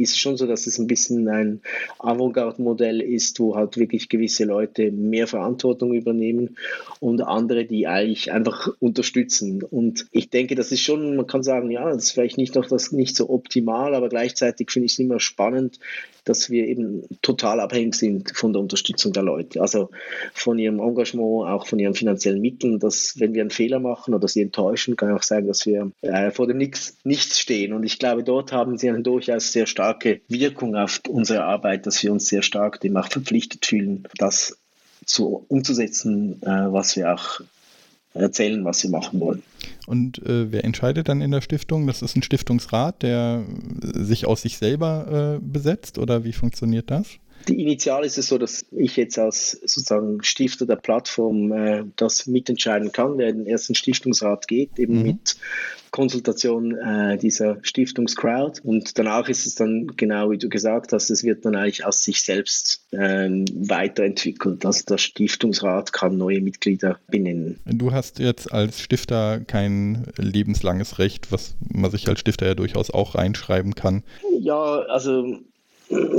[0.00, 1.60] ist schon so, dass es ein bisschen ein
[1.98, 6.56] Avantgarde-Modell ist, wo halt wirklich gewisse Leute mehr Verantwortung übernehmen
[7.00, 9.62] und andere, die eigentlich einfach unterstützen.
[9.62, 12.68] Und ich denke, das ist schon, man kann sagen, ja, das ist vielleicht nicht noch
[12.68, 15.78] das nicht so optimal, aber gleichzeitig finde ich es immer spannend,
[16.24, 19.60] dass wir eben total abhängig sind von der Unterstützung der Leute.
[19.60, 19.90] Also
[20.34, 24.28] von ihrem Engagement, auch von ihren finanziellen Mitteln, dass wenn wir einen Fehler machen oder
[24.28, 27.72] sie enttäuschen, kann auch sagen, dass wir äh, vor dem Nichts, Nichts stehen.
[27.72, 32.02] Und ich glaube, dort haben sie eine durchaus sehr starke Wirkung auf unsere Arbeit, dass
[32.02, 34.58] wir uns sehr stark dem auch verpflichtet fühlen, das
[35.04, 37.40] zu, umzusetzen, äh, was wir auch
[38.14, 39.42] erzählen, was sie machen wollen.
[39.86, 41.86] Und äh, wer entscheidet dann in der Stiftung?
[41.86, 43.44] Das ist ein Stiftungsrat, der
[43.82, 47.18] sich aus sich selber äh, besetzt oder wie funktioniert das?
[47.48, 52.26] Die Initial ist es so, dass ich jetzt als sozusagen Stifter der Plattform äh, das
[52.26, 55.02] mitentscheiden kann, wer in den ersten Stiftungsrat geht, eben mhm.
[55.02, 55.36] mit
[55.90, 58.60] Konsultation äh, dieser Stiftungscrowd.
[58.64, 62.04] Und danach ist es dann genau wie du gesagt hast, es wird dann eigentlich aus
[62.04, 64.64] sich selbst ähm, weiterentwickelt.
[64.64, 67.58] Also der Stiftungsrat kann neue Mitglieder benennen.
[67.64, 72.90] Du hast jetzt als Stifter kein lebenslanges Recht, was man sich als Stifter ja durchaus
[72.90, 74.02] auch reinschreiben kann.
[74.40, 75.40] Ja, also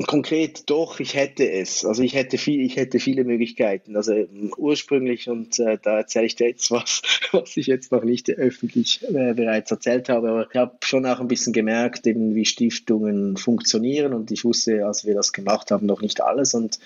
[0.05, 1.85] Konkret doch, ich hätte es.
[1.85, 3.95] Also ich hätte viel, ich hätte viele Möglichkeiten.
[3.95, 7.01] Also ähm, ursprünglich, und äh, da erzähle ich dir jetzt was,
[7.31, 11.21] was ich jetzt noch nicht öffentlich äh, bereits erzählt habe, aber ich habe schon auch
[11.21, 15.85] ein bisschen gemerkt, eben wie Stiftungen funktionieren und ich wusste, als wir das gemacht haben,
[15.85, 16.53] noch nicht alles.
[16.53, 16.79] Und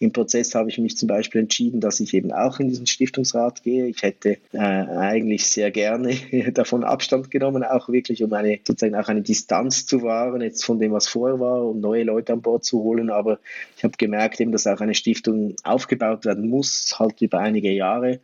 [0.00, 3.62] im Prozess habe ich mich zum Beispiel entschieden, dass ich eben auch in diesen Stiftungsrat
[3.62, 3.86] gehe.
[3.86, 6.16] Ich hätte äh, eigentlich sehr gerne
[6.52, 10.80] davon Abstand genommen, auch wirklich um eine sozusagen auch eine Distanz zu wahren, jetzt von
[10.80, 13.10] dem, was vorher war, um neue Leute an Bord zu holen.
[13.10, 13.38] Aber
[13.76, 18.20] ich habe gemerkt, eben, dass auch eine Stiftung aufgebaut werden muss, halt über einige Jahre.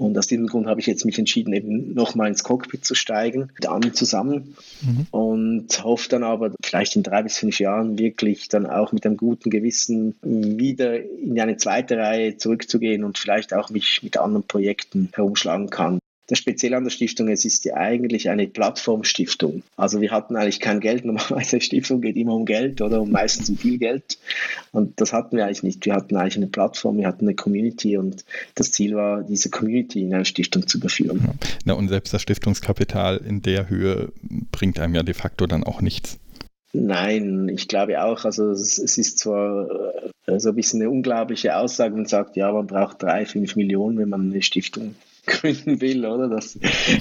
[0.00, 3.50] Und aus diesem Grund habe ich jetzt mich entschieden, eben nochmal ins Cockpit zu steigen,
[3.54, 4.56] mit anderen zusammen.
[4.80, 5.06] Mhm.
[5.10, 9.18] Und hoffe dann aber vielleicht in drei bis fünf Jahren wirklich dann auch mit einem
[9.18, 15.10] guten Gewissen wieder in eine zweite Reihe zurückzugehen und vielleicht auch mich mit anderen Projekten
[15.12, 15.98] herumschlagen kann.
[16.30, 19.64] Das Spezielle an der Stiftung, es ist ja eigentlich eine Plattformstiftung.
[19.76, 21.04] Also wir hatten eigentlich kein Geld.
[21.04, 24.16] Normalerweise Stiftung geht immer um Geld oder um meistens um viel Geld.
[24.70, 25.84] Und das hatten wir eigentlich nicht.
[25.86, 28.24] Wir hatten eigentlich eine Plattform, wir hatten eine Community und
[28.54, 31.20] das Ziel war, diese Community in eine Stiftung zu überführen.
[31.20, 31.34] Ja.
[31.64, 34.12] Na, und selbst das Stiftungskapital in der Höhe
[34.52, 36.20] bringt einem ja de facto dann auch nichts.
[36.72, 39.68] Nein, ich glaube auch, also es, es, ist zwar
[40.26, 43.98] äh, so ein bisschen eine unglaubliche Aussage, man sagt, ja, man braucht drei, fünf Millionen,
[43.98, 44.94] wenn man eine Stiftung
[45.30, 46.28] gründen will, oder?
[46.28, 46.56] Das,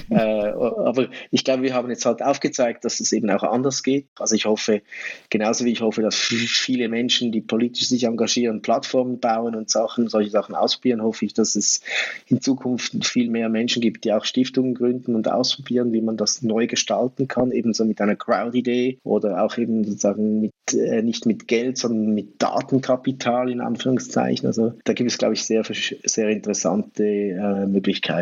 [0.09, 4.07] äh, aber ich glaube, wir haben jetzt halt aufgezeigt, dass es eben auch anders geht.
[4.17, 4.82] Also ich hoffe,
[5.30, 10.07] genauso wie ich hoffe, dass viele Menschen, die politisch sich engagieren, Plattformen bauen und Sachen,
[10.07, 11.82] solche Sachen ausprobieren, hoffe ich, dass es
[12.27, 16.41] in Zukunft viel mehr Menschen gibt, die auch Stiftungen gründen und ausprobieren, wie man das
[16.41, 21.47] neu gestalten kann, ebenso mit einer Crowd-Idee oder auch eben sozusagen mit äh, nicht mit
[21.47, 24.47] Geld, sondern mit Datenkapital in Anführungszeichen.
[24.47, 28.18] Also da gibt es, glaube ich, sehr, sehr interessante äh, Möglichkeiten.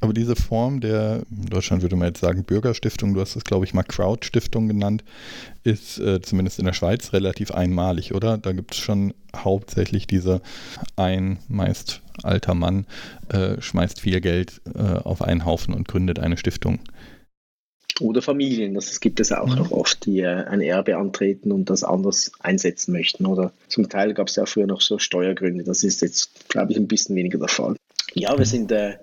[0.00, 3.64] Aber diese Form der, in Deutschland würde man jetzt sagen Bürgerstiftung, du hast es glaube
[3.64, 5.02] ich mal Crowd-Stiftung genannt,
[5.64, 8.38] ist äh, zumindest in der Schweiz relativ einmalig, oder?
[8.38, 10.40] Da gibt es schon hauptsächlich diese
[10.96, 12.86] ein meist alter Mann
[13.28, 16.80] äh, schmeißt viel Geld äh, auf einen Haufen und gründet eine Stiftung.
[18.00, 19.56] Oder Familien, das gibt es auch mhm.
[19.56, 23.26] noch oft, die äh, ein Erbe antreten und das anders einsetzen möchten.
[23.26, 25.64] Oder zum Teil gab es ja früher noch so Steuergründe.
[25.64, 27.74] Das ist jetzt, glaube ich, ein bisschen weniger der Fall.
[28.14, 28.96] Ja, wir sind, äh,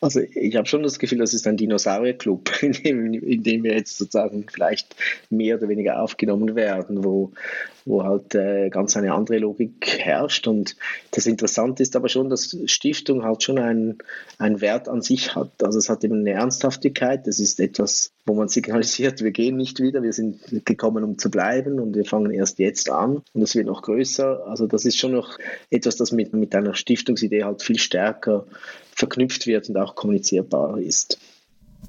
[0.00, 3.74] also ich habe schon das Gefühl, das ist ein Dinosaurierclub, in dem, in dem wir
[3.74, 4.96] jetzt sozusagen vielleicht
[5.30, 7.32] mehr oder weniger aufgenommen werden, wo,
[7.88, 10.46] wo halt äh, ganz eine andere Logik herrscht.
[10.46, 10.76] Und
[11.10, 13.98] das Interessante ist aber schon, dass Stiftung halt schon einen,
[14.38, 15.62] einen Wert an sich hat.
[15.62, 19.80] Also es hat eben eine Ernsthaftigkeit, das ist etwas, wo man signalisiert, wir gehen nicht
[19.80, 23.54] wieder, wir sind gekommen, um zu bleiben und wir fangen erst jetzt an und es
[23.54, 24.46] wird noch größer.
[24.46, 25.38] Also das ist schon noch
[25.70, 28.46] etwas, das mit, mit einer Stiftungsidee halt viel stärker
[28.94, 31.18] verknüpft wird und auch kommunizierbar ist.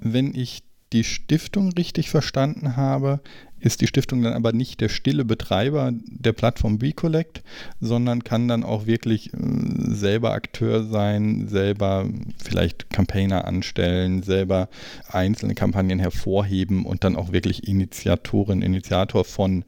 [0.01, 0.61] Wenn ich
[0.93, 3.21] die Stiftung richtig verstanden habe,
[3.59, 7.43] ist die Stiftung dann aber nicht der stille Betreiber der Plattform WeCollect,
[7.81, 12.07] sondern kann dann auch wirklich äh, selber Akteur sein, selber
[12.41, 14.69] vielleicht Campaigner anstellen, selber
[15.07, 19.65] einzelne Kampagnen hervorheben und dann auch wirklich Initiatorin, Initiator von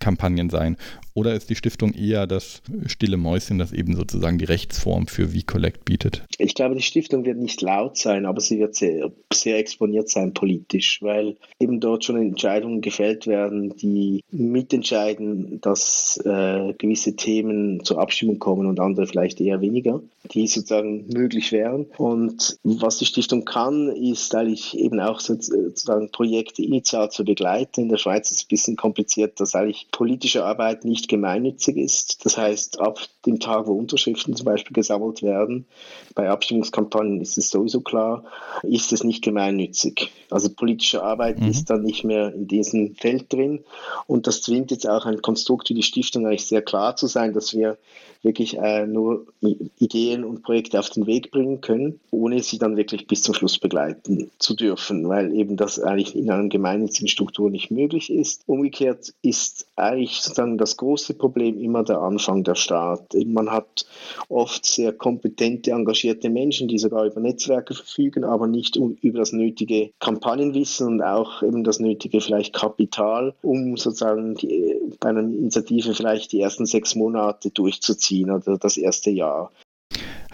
[0.00, 0.76] Kampagnen sein.
[1.16, 5.86] Oder ist die Stiftung eher das stille Mäuschen, das eben sozusagen die Rechtsform für V-Collect
[5.86, 6.22] bietet?
[6.36, 10.34] Ich glaube, die Stiftung wird nicht laut sein, aber sie wird sehr, sehr exponiert sein
[10.34, 17.98] politisch, weil eben dort schon Entscheidungen gefällt werden, die mitentscheiden, dass äh, gewisse Themen zur
[17.98, 20.02] Abstimmung kommen und andere vielleicht eher weniger,
[20.32, 21.86] die sozusagen möglich wären.
[21.96, 27.80] Und was die Stiftung kann, ist eigentlich eben auch sozusagen Projekte initial zu begleiten.
[27.80, 32.24] In der Schweiz ist es ein bisschen kompliziert, dass eigentlich politische Arbeit nicht gemeinnützig ist.
[32.24, 35.66] Das heißt, ab dem Tag, wo Unterschriften zum Beispiel gesammelt werden,
[36.14, 38.24] bei Abstimmungskampagnen ist es sowieso klar,
[38.62, 40.10] ist es nicht gemeinnützig.
[40.30, 41.48] Also politische Arbeit mhm.
[41.48, 43.64] ist dann nicht mehr in diesem Feld drin.
[44.06, 47.32] Und das zwingt jetzt auch ein Konstrukt wie die Stiftung eigentlich sehr klar zu sein,
[47.32, 47.78] dass wir
[48.22, 53.06] wirklich äh, nur Ideen und Projekte auf den Weg bringen können, ohne sie dann wirklich
[53.06, 57.70] bis zum Schluss begleiten zu dürfen, weil eben das eigentlich in einer gemeinnützigen Struktur nicht
[57.70, 58.42] möglich ist.
[58.46, 63.14] Umgekehrt ist eigentlich sozusagen das große Problem immer der Anfang der Start.
[63.26, 63.86] Man hat
[64.28, 69.90] oft sehr kompetente, engagierte Menschen, die sogar über Netzwerke verfügen, aber nicht über das nötige
[70.00, 76.32] Kampagnenwissen und auch eben das nötige vielleicht Kapital, um sozusagen die, bei einer Initiative vielleicht
[76.32, 79.50] die ersten sechs Monate durchzuziehen oder das erste Jahr.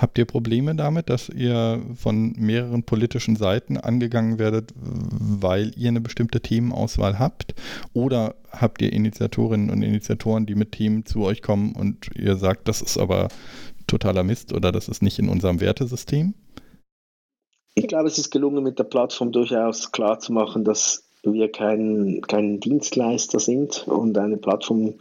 [0.03, 6.01] Habt ihr Probleme damit, dass ihr von mehreren politischen Seiten angegangen werdet, weil ihr eine
[6.01, 7.55] bestimmte Themenauswahl habt?
[7.93, 12.67] Oder habt ihr Initiatorinnen und Initiatoren, die mit Themen zu euch kommen und ihr sagt,
[12.67, 13.29] das ist aber
[13.87, 16.35] totaler Mist oder das ist nicht in unserem Wertesystem?
[17.77, 23.39] Ich glaube, es ist gelungen, mit der Plattform durchaus klarzumachen, dass wir kein, kein Dienstleister
[23.39, 24.95] sind und eine Plattform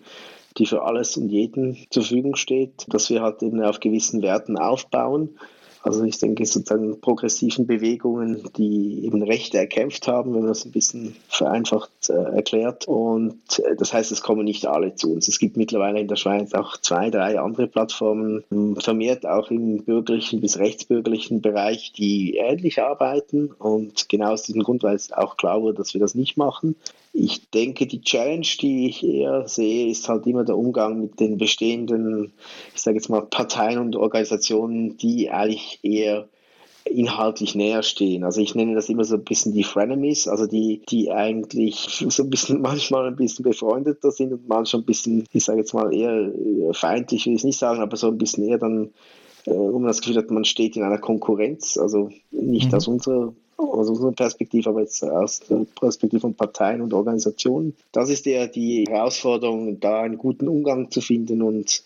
[0.58, 4.58] die für alles und jeden zur Verfügung steht, dass wir halt eben auf gewissen Werten
[4.58, 5.38] aufbauen
[5.84, 10.72] also ich denke sozusagen progressiven Bewegungen, die eben Rechte erkämpft haben, wenn man das ein
[10.72, 12.88] bisschen vereinfacht äh, erklärt.
[12.88, 15.28] Und äh, das heißt, es kommen nicht alle zu uns.
[15.28, 18.44] Es gibt mittlerweile in der Schweiz auch zwei, drei andere Plattformen,
[18.80, 23.52] vermehrt auch im bürgerlichen bis rechtsbürgerlichen Bereich, die ähnlich arbeiten.
[23.58, 26.76] Und genau aus diesem Grund, weil es auch klar wurde, dass wir das nicht machen.
[27.14, 31.38] Ich denke, die Challenge, die ich eher sehe, ist halt immer der Umgang mit den
[31.38, 32.32] bestehenden,
[32.74, 36.30] ich sage jetzt mal, Parteien und Organisationen, die eigentlich eher
[36.86, 38.24] inhaltlich näher stehen.
[38.24, 42.24] Also ich nenne das immer so ein bisschen die Frenemies, also die, die eigentlich so
[42.24, 45.94] ein bisschen manchmal ein bisschen befreundeter sind und manchmal ein bisschen, ich sage jetzt mal
[45.94, 46.32] eher
[46.74, 48.92] feindlich, will ich nicht sagen, aber so ein bisschen eher dann,
[49.46, 52.78] äh, wo man das Gefühl hat, man steht in einer Konkurrenz, also nicht mhm.
[52.78, 57.76] aus unserer aus unserer Perspektive, aber jetzt aus der Perspektive von Parteien und Organisationen.
[57.92, 61.84] Das ist eher die Herausforderung, da einen guten Umgang zu finden und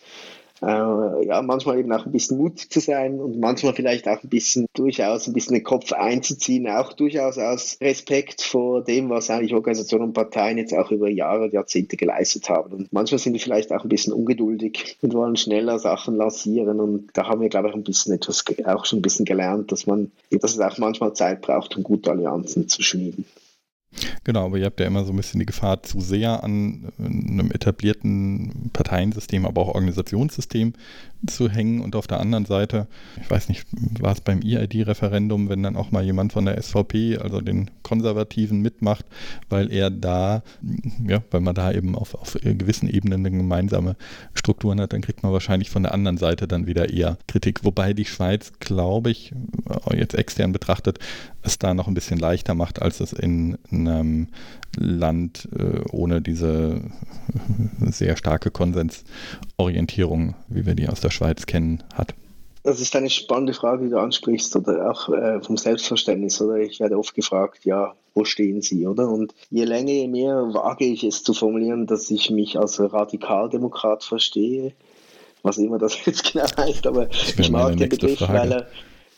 [0.62, 4.30] äh, ja, manchmal eben auch ein bisschen mutig zu sein und manchmal vielleicht auch ein
[4.30, 9.53] bisschen durchaus ein bisschen den Kopf einzuziehen, auch durchaus aus Respekt vor dem, was eigentlich
[9.53, 12.74] Organisationen und Parteien jetzt auch über Jahre, Jahrzehnte geleistet haben.
[12.74, 16.80] Und manchmal sind die vielleicht auch ein bisschen ungeduldig und wollen schneller Sachen lancieren.
[16.80, 19.88] Und da haben wir, glaube ich, ein bisschen etwas auch schon ein bisschen gelernt, dass
[19.88, 23.26] man, dass es auch manchmal Zeit braucht, um gute Allianzen zu schmieden.
[24.24, 27.52] Genau, aber ihr habt ja immer so ein bisschen die Gefahr, zu sehr an einem
[27.52, 30.74] etablierten Parteiensystem, aber auch Organisationssystem
[31.28, 31.82] zu hängen.
[31.82, 32.88] Und auf der anderen Seite,
[33.22, 33.66] ich weiß nicht,
[34.00, 38.62] war es beim EID-Referendum, wenn dann auch mal jemand von der SVP, also den Konservativen,
[38.62, 39.06] mitmacht,
[39.50, 40.43] weil er da,
[41.08, 43.96] ja, weil man da eben auf, auf gewissen Ebenen gemeinsame
[44.34, 47.64] Strukturen hat, dann kriegt man wahrscheinlich von der anderen Seite dann wieder eher Kritik.
[47.64, 49.34] Wobei die Schweiz, glaube ich,
[49.93, 51.00] jetzt extern betrachtet,
[51.46, 54.28] es da noch ein bisschen leichter macht, als es in einem
[54.78, 56.82] Land äh, ohne diese
[57.82, 62.14] sehr starke Konsensorientierung, wie wir die aus der Schweiz kennen, hat.
[62.66, 66.41] Das ist eine spannende Frage, die du ansprichst, oder auch äh, vom Selbstverständnis.
[66.41, 69.08] Oder ich werde oft gefragt, ja, wo stehen Sie, oder?
[69.08, 74.04] Und je länger, je mehr wage ich es zu formulieren, dass ich mich als Radikaldemokrat
[74.04, 74.74] verstehe,
[75.43, 78.68] was immer das jetzt genau heißt, aber ich mag den Begriff, weil er,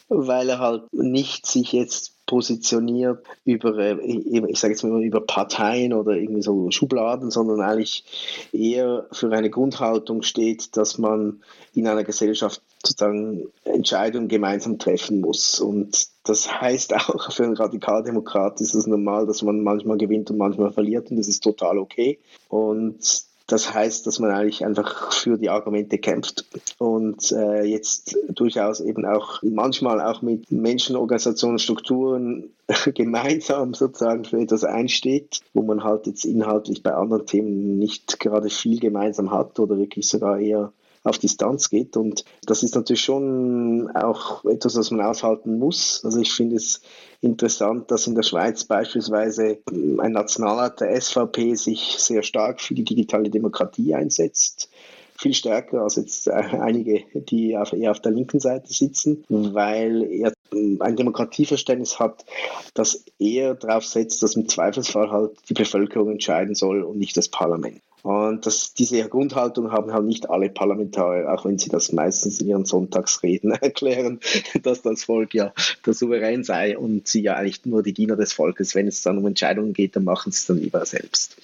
[0.09, 5.93] weil er halt nicht sich jetzt positioniert über, äh, ich sage jetzt mal über Parteien
[5.93, 8.03] oder irgendwie so Schubladen, sondern eigentlich
[8.51, 11.41] eher für eine Grundhaltung steht, dass man
[11.73, 15.59] in einer Gesellschaft sozusagen Entscheidungen gemeinsam treffen muss.
[15.59, 20.37] Und das heißt auch für einen Radikaldemokrat ist es normal, dass man manchmal gewinnt und
[20.37, 22.19] manchmal verliert und das ist total okay.
[22.49, 26.45] Und das heißt, dass man eigentlich einfach für die Argumente kämpft
[26.77, 32.49] und äh, jetzt durchaus eben auch manchmal auch mit Menschen, Organisationen, Strukturen
[32.93, 38.49] gemeinsam sozusagen für etwas einsteht, wo man halt jetzt inhaltlich bei anderen Themen nicht gerade
[38.49, 40.73] viel gemeinsam hat oder wirklich sogar eher
[41.07, 41.97] auf Distanz geht.
[41.97, 46.01] Und das ist natürlich schon auch etwas, was man aushalten muss.
[46.03, 46.81] Also ich finde es
[47.21, 52.83] interessant, dass in der Schweiz beispielsweise ein Nationalrat der SVP sich sehr stark für die
[52.83, 54.69] digitale Demokratie einsetzt
[55.17, 60.31] viel stärker als jetzt äh, einige, die eher auf der linken Seite sitzen, weil er
[60.51, 62.25] ein Demokratieverständnis hat,
[62.73, 67.29] das eher darauf setzt, dass im Zweifelsfall halt die Bevölkerung entscheiden soll und nicht das
[67.29, 67.81] Parlament.
[68.07, 72.47] Und das, diese Grundhaltung haben halt nicht alle Parlamentarier, auch wenn sie das meistens in
[72.47, 74.21] ihren Sonntagsreden erklären,
[74.63, 75.51] dass das Volk ja
[75.85, 78.75] der Souverän sei und sie ja eigentlich nur die Diener des Volkes.
[78.75, 81.35] Wenn es dann um Entscheidungen geht, dann machen sie es dann lieber selbst.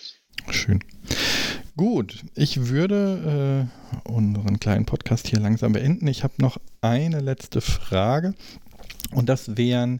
[0.52, 0.80] Schön.
[1.76, 3.68] Gut, ich würde
[4.08, 6.08] äh, unseren kleinen Podcast hier langsam beenden.
[6.08, 8.36] Ich habe noch eine letzte Frage
[9.12, 10.00] und das wären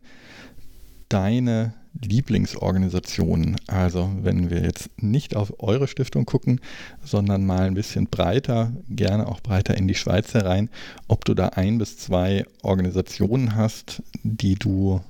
[1.10, 3.56] deine Lieblingsorganisationen?
[3.68, 6.60] Also wenn wir jetzt nicht auf eure Stiftung gucken,
[7.04, 10.70] sondern mal ein bisschen breiter, gerne auch breiter in die Schweiz herein,
[11.08, 15.02] ob du da ein bis zwei Organisationen hast, die du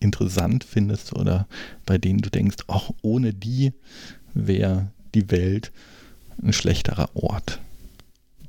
[0.00, 1.46] interessant findest oder
[1.86, 3.72] bei denen du denkst, auch ohne die
[4.34, 5.72] wäre die Welt
[6.42, 7.60] ein schlechterer Ort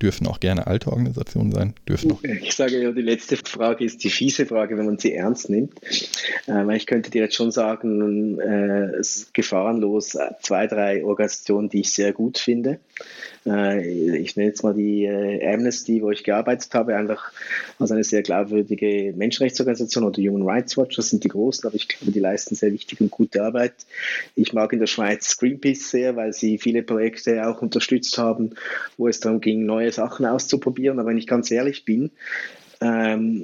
[0.02, 1.74] dürfen auch gerne alte Organisationen sein.
[1.88, 2.24] Dürfen auch.
[2.24, 5.74] Ich sage ja, die letzte Frage ist die fiese Frage, wenn man sie ernst nimmt.
[6.48, 11.70] Ähm, ich könnte dir jetzt schon sagen, äh, es ist gefahrenlos äh, zwei, drei Organisationen,
[11.70, 12.80] die ich sehr gut finde.
[13.46, 17.32] Äh, ich nenne jetzt mal die äh, Amnesty, wo ich gearbeitet habe, einfach
[17.80, 21.88] als eine sehr glaubwürdige Menschenrechtsorganisation oder Human Rights Watch, das sind die großen, aber ich
[21.88, 23.74] glaube, die leisten sehr wichtige und gute Arbeit.
[24.36, 28.52] Ich mag in der Schweiz Greenpeace sehr, weil sie viele Projekte auch unterstützt haben,
[28.98, 31.00] wo es darum ging, neue Sachen auszuprobieren.
[31.00, 32.12] Aber wenn ich ganz ehrlich bin,
[32.80, 33.44] ähm,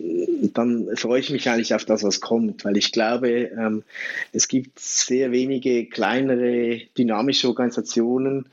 [0.54, 3.84] dann freue ich mich eigentlich auf das, was kommt, weil ich glaube, ähm,
[4.32, 8.46] es gibt sehr wenige kleinere, dynamische Organisationen,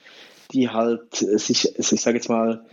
[0.52, 2.64] die halt sich, also ich sage jetzt mal,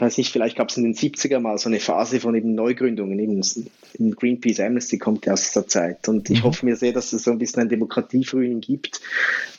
[0.00, 3.18] weiß nicht, vielleicht gab es in den 70er mal so eine Phase von eben Neugründungen.
[3.18, 6.08] Eben Greenpeace Amnesty kommt ja aus der Zeit.
[6.08, 6.44] Und ich mhm.
[6.44, 9.00] hoffe mir sehr, dass es so ein bisschen ein Demokratiefrühling gibt,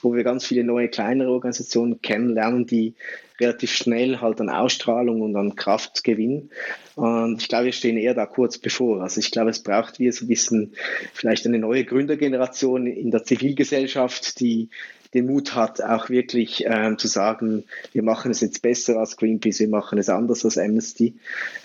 [0.01, 2.95] wo wir ganz viele neue kleinere Organisationen kennenlernen, die
[3.39, 6.49] relativ schnell halt an Ausstrahlung und an Kraft gewinnen.
[6.95, 9.01] Und ich glaube, wir stehen eher da kurz bevor.
[9.01, 10.73] Also ich glaube, es braucht wie so ein bisschen
[11.13, 14.69] vielleicht eine neue Gründergeneration in der Zivilgesellschaft, die
[15.15, 17.63] den Mut hat, auch wirklich ähm, zu sagen,
[17.93, 21.15] wir machen es jetzt besser als Greenpeace, wir machen es anders als Amnesty.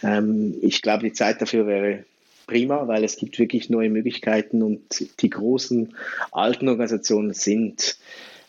[0.03, 2.05] Ähm, ich glaube, die Zeit dafür wäre
[2.47, 4.81] prima, weil es gibt wirklich neue Möglichkeiten und
[5.21, 5.95] die großen
[6.33, 7.97] alten Organisationen sind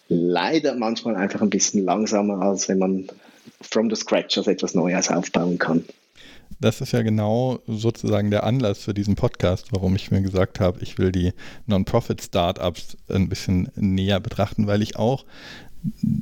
[0.08, 3.08] leider manchmal einfach ein bisschen langsamer, als wenn man
[3.62, 5.84] from the scratch als etwas Neues aufbauen kann
[6.62, 10.80] das ist ja genau sozusagen der Anlass für diesen Podcast, warum ich mir gesagt habe,
[10.82, 11.34] ich will die
[11.66, 15.26] Non-Profit-Startups ein bisschen näher betrachten, weil ich auch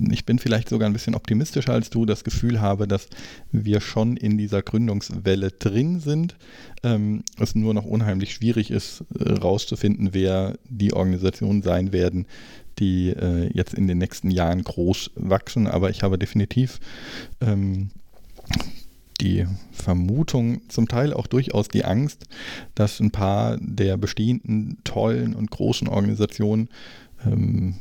[0.10, 3.10] ich bin vielleicht sogar ein bisschen optimistischer als du, das Gefühl habe, dass
[3.52, 6.36] wir schon in dieser Gründungswelle drin sind.
[6.82, 12.26] Ähm, es nur noch unheimlich schwierig ist, herauszufinden, äh, wer die Organisationen sein werden,
[12.80, 15.68] die äh, jetzt in den nächsten Jahren groß wachsen.
[15.68, 16.80] Aber ich habe definitiv
[17.42, 17.90] ähm,
[19.22, 22.26] die Vermutung, zum Teil auch durchaus die Angst,
[22.76, 26.70] dass ein paar der bestehenden tollen und großen Organisationen
[27.26, 27.76] ähm,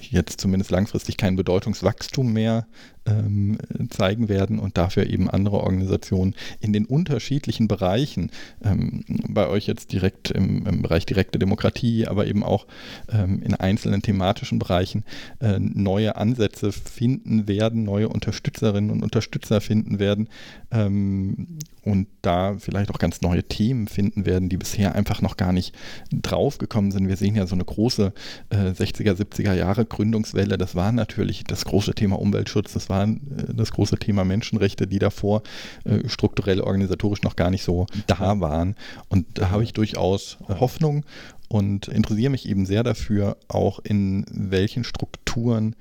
[0.00, 2.66] jetzt zumindest langfristig kein Bedeutungswachstum mehr
[3.06, 3.58] ähm,
[3.90, 8.30] zeigen werden und dafür eben andere Organisationen in den unterschiedlichen Bereichen,
[8.62, 12.66] ähm, bei euch jetzt direkt im, im, Bereich direkte Demokratie, aber eben auch
[13.10, 15.04] ähm, in einzelnen thematischen Bereichen
[15.40, 20.28] äh, neue Ansätze finden werden, neue Unterstützerinnen und Unterstützer finden werden
[20.70, 25.52] ähm, und da vielleicht auch ganz neue Themen finden werden, die bisher einfach noch gar
[25.52, 25.74] nicht
[26.12, 27.08] draufgekommen sind.
[27.08, 28.12] Wir sehen ja so eine große
[28.50, 30.58] äh, 60er, 70er Jahre Gründungswelle.
[30.58, 33.16] Das war natürlich das große Thema Umweltschutz, das war äh,
[33.54, 35.42] das große Thema Menschenrechte, die davor
[35.84, 38.76] äh, strukturell, organisatorisch noch gar nicht so da waren.
[39.08, 41.04] Und da habe ich durchaus Hoffnung
[41.48, 45.74] und interessiere mich eben sehr dafür, auch in welchen Strukturen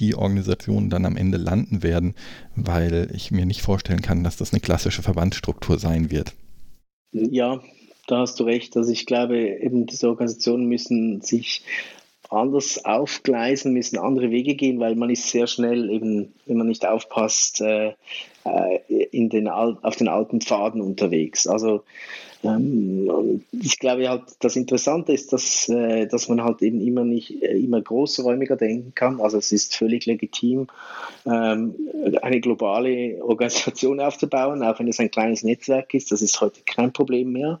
[0.00, 2.14] die Organisationen dann am Ende landen werden,
[2.56, 6.34] weil ich mir nicht vorstellen kann, dass das eine klassische Verbandsstruktur sein wird.
[7.12, 7.60] Ja,
[8.06, 8.76] da hast du recht.
[8.76, 11.62] Also ich glaube, eben diese Organisationen müssen sich
[12.30, 16.86] anders aufgleisen, müssen andere Wege gehen, weil man ist sehr schnell eben, wenn man nicht
[16.86, 17.94] aufpasst, äh,
[18.44, 21.46] äh in den, auf den alten Pfaden unterwegs.
[21.46, 21.82] Also
[22.42, 27.42] ähm, ich glaube halt, das Interessante ist, dass, äh, dass man halt eben immer nicht
[27.42, 29.20] äh, immer großräumiger denken kann.
[29.20, 30.68] Also es ist völlig legitim,
[31.26, 31.74] ähm,
[32.22, 36.12] eine globale Organisation aufzubauen, auch wenn es ein kleines Netzwerk ist.
[36.12, 37.60] Das ist heute kein Problem mehr.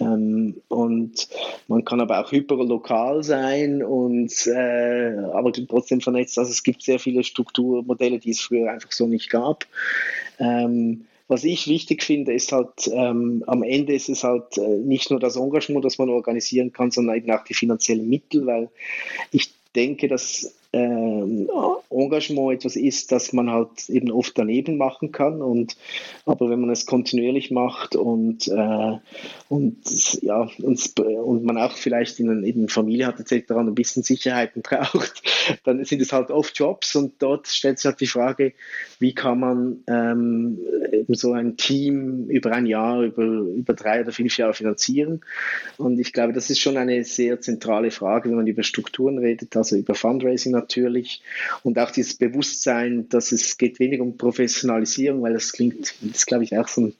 [0.00, 1.28] Ähm, und
[1.66, 6.38] man kann aber auch hyperlokal sein und äh, aber trotzdem vernetzt.
[6.38, 9.66] Also es gibt sehr viele Strukturmodelle, die es früher einfach so nicht gab.
[10.38, 15.10] Ähm, was ich wichtig finde, ist halt, ähm, am Ende ist es halt äh, nicht
[15.10, 18.70] nur das Engagement, das man organisieren kann, sondern eben auch die finanziellen Mittel, weil
[19.30, 21.48] ich denke, dass ähm,
[21.90, 25.40] Engagement etwas ist, das man halt eben oft daneben machen kann.
[25.40, 25.76] Und,
[26.26, 28.98] aber wenn man es kontinuierlich macht und, äh,
[29.48, 33.50] und, ja, und, und man auch vielleicht in, in Familie hat etc.
[33.52, 35.22] ein bisschen Sicherheiten braucht,
[35.64, 38.52] dann sind es halt oft Jobs und dort stellt sich halt die Frage,
[38.98, 40.58] wie kann man ähm,
[40.92, 45.22] eben so ein Team über ein Jahr, über, über drei oder fünf Jahre finanzieren.
[45.78, 49.56] Und ich glaube, das ist schon eine sehr zentrale Frage, wenn man über Strukturen redet,
[49.56, 51.22] also über Fundraising natürlich
[51.62, 56.44] und auch dieses Bewusstsein, dass es geht weniger um Professionalisierung, weil das klingt, das glaube
[56.44, 56.94] ich auch so ein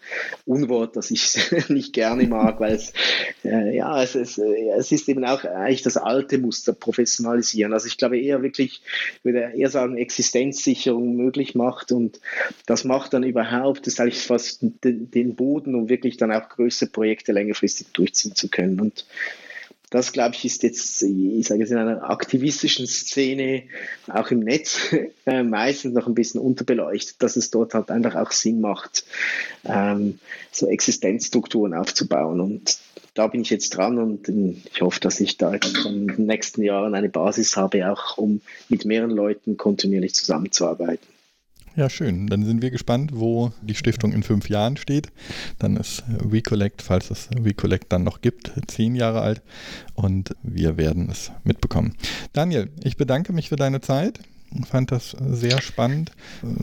[0.47, 1.39] Unwort, das ich
[1.69, 2.93] nicht gerne mag, weil es,
[3.45, 7.73] äh, ja, es, es, es ist eben auch eigentlich das alte Muster professionalisieren.
[7.73, 8.83] Also ich glaube eher wirklich,
[9.19, 12.21] ich würde eher sagen, Existenzsicherung möglich macht und
[12.67, 16.49] das macht dann überhaupt, das ist eigentlich fast den, den Boden, um wirklich dann auch
[16.49, 19.05] größere Projekte längerfristig durchziehen zu können und
[19.91, 23.65] das, glaube ich, ist jetzt, ich sage es in einer aktivistischen Szene,
[24.07, 24.95] auch im Netz,
[25.27, 29.05] äh, meistens noch ein bisschen unterbeleuchtet, dass es dort halt einfach auch Sinn macht,
[29.65, 30.19] ähm,
[30.53, 32.41] so Existenzstrukturen aufzubauen.
[32.41, 32.79] Und
[33.15, 36.27] da bin ich jetzt dran und ähm, ich hoffe, dass ich da jetzt in den
[36.27, 41.18] nächsten Jahren eine Basis habe, auch um mit mehreren Leuten kontinuierlich zusammenzuarbeiten.
[41.79, 42.27] Ja, schön.
[42.27, 45.13] Dann sind wir gespannt, wo die Stiftung in fünf Jahren steht.
[45.61, 49.43] Dann ist WeCollect, falls es WeCollect dann noch gibt, zehn Jahre alt
[49.95, 51.95] und wir werden es mitbekommen.
[52.33, 54.19] Daniel, ich bedanke mich für deine Zeit.
[54.69, 56.11] Fand das sehr spannend,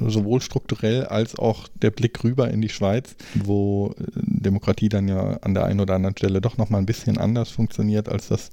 [0.06, 5.54] sowohl strukturell als auch der Blick rüber in die Schweiz, wo Demokratie dann ja an
[5.54, 8.50] der einen oder anderen Stelle doch nochmal ein bisschen anders funktioniert, als das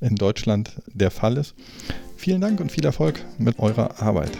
[0.00, 1.54] in Deutschland der Fall ist.
[2.16, 4.32] Vielen Dank und viel Erfolg mit eurer Arbeit.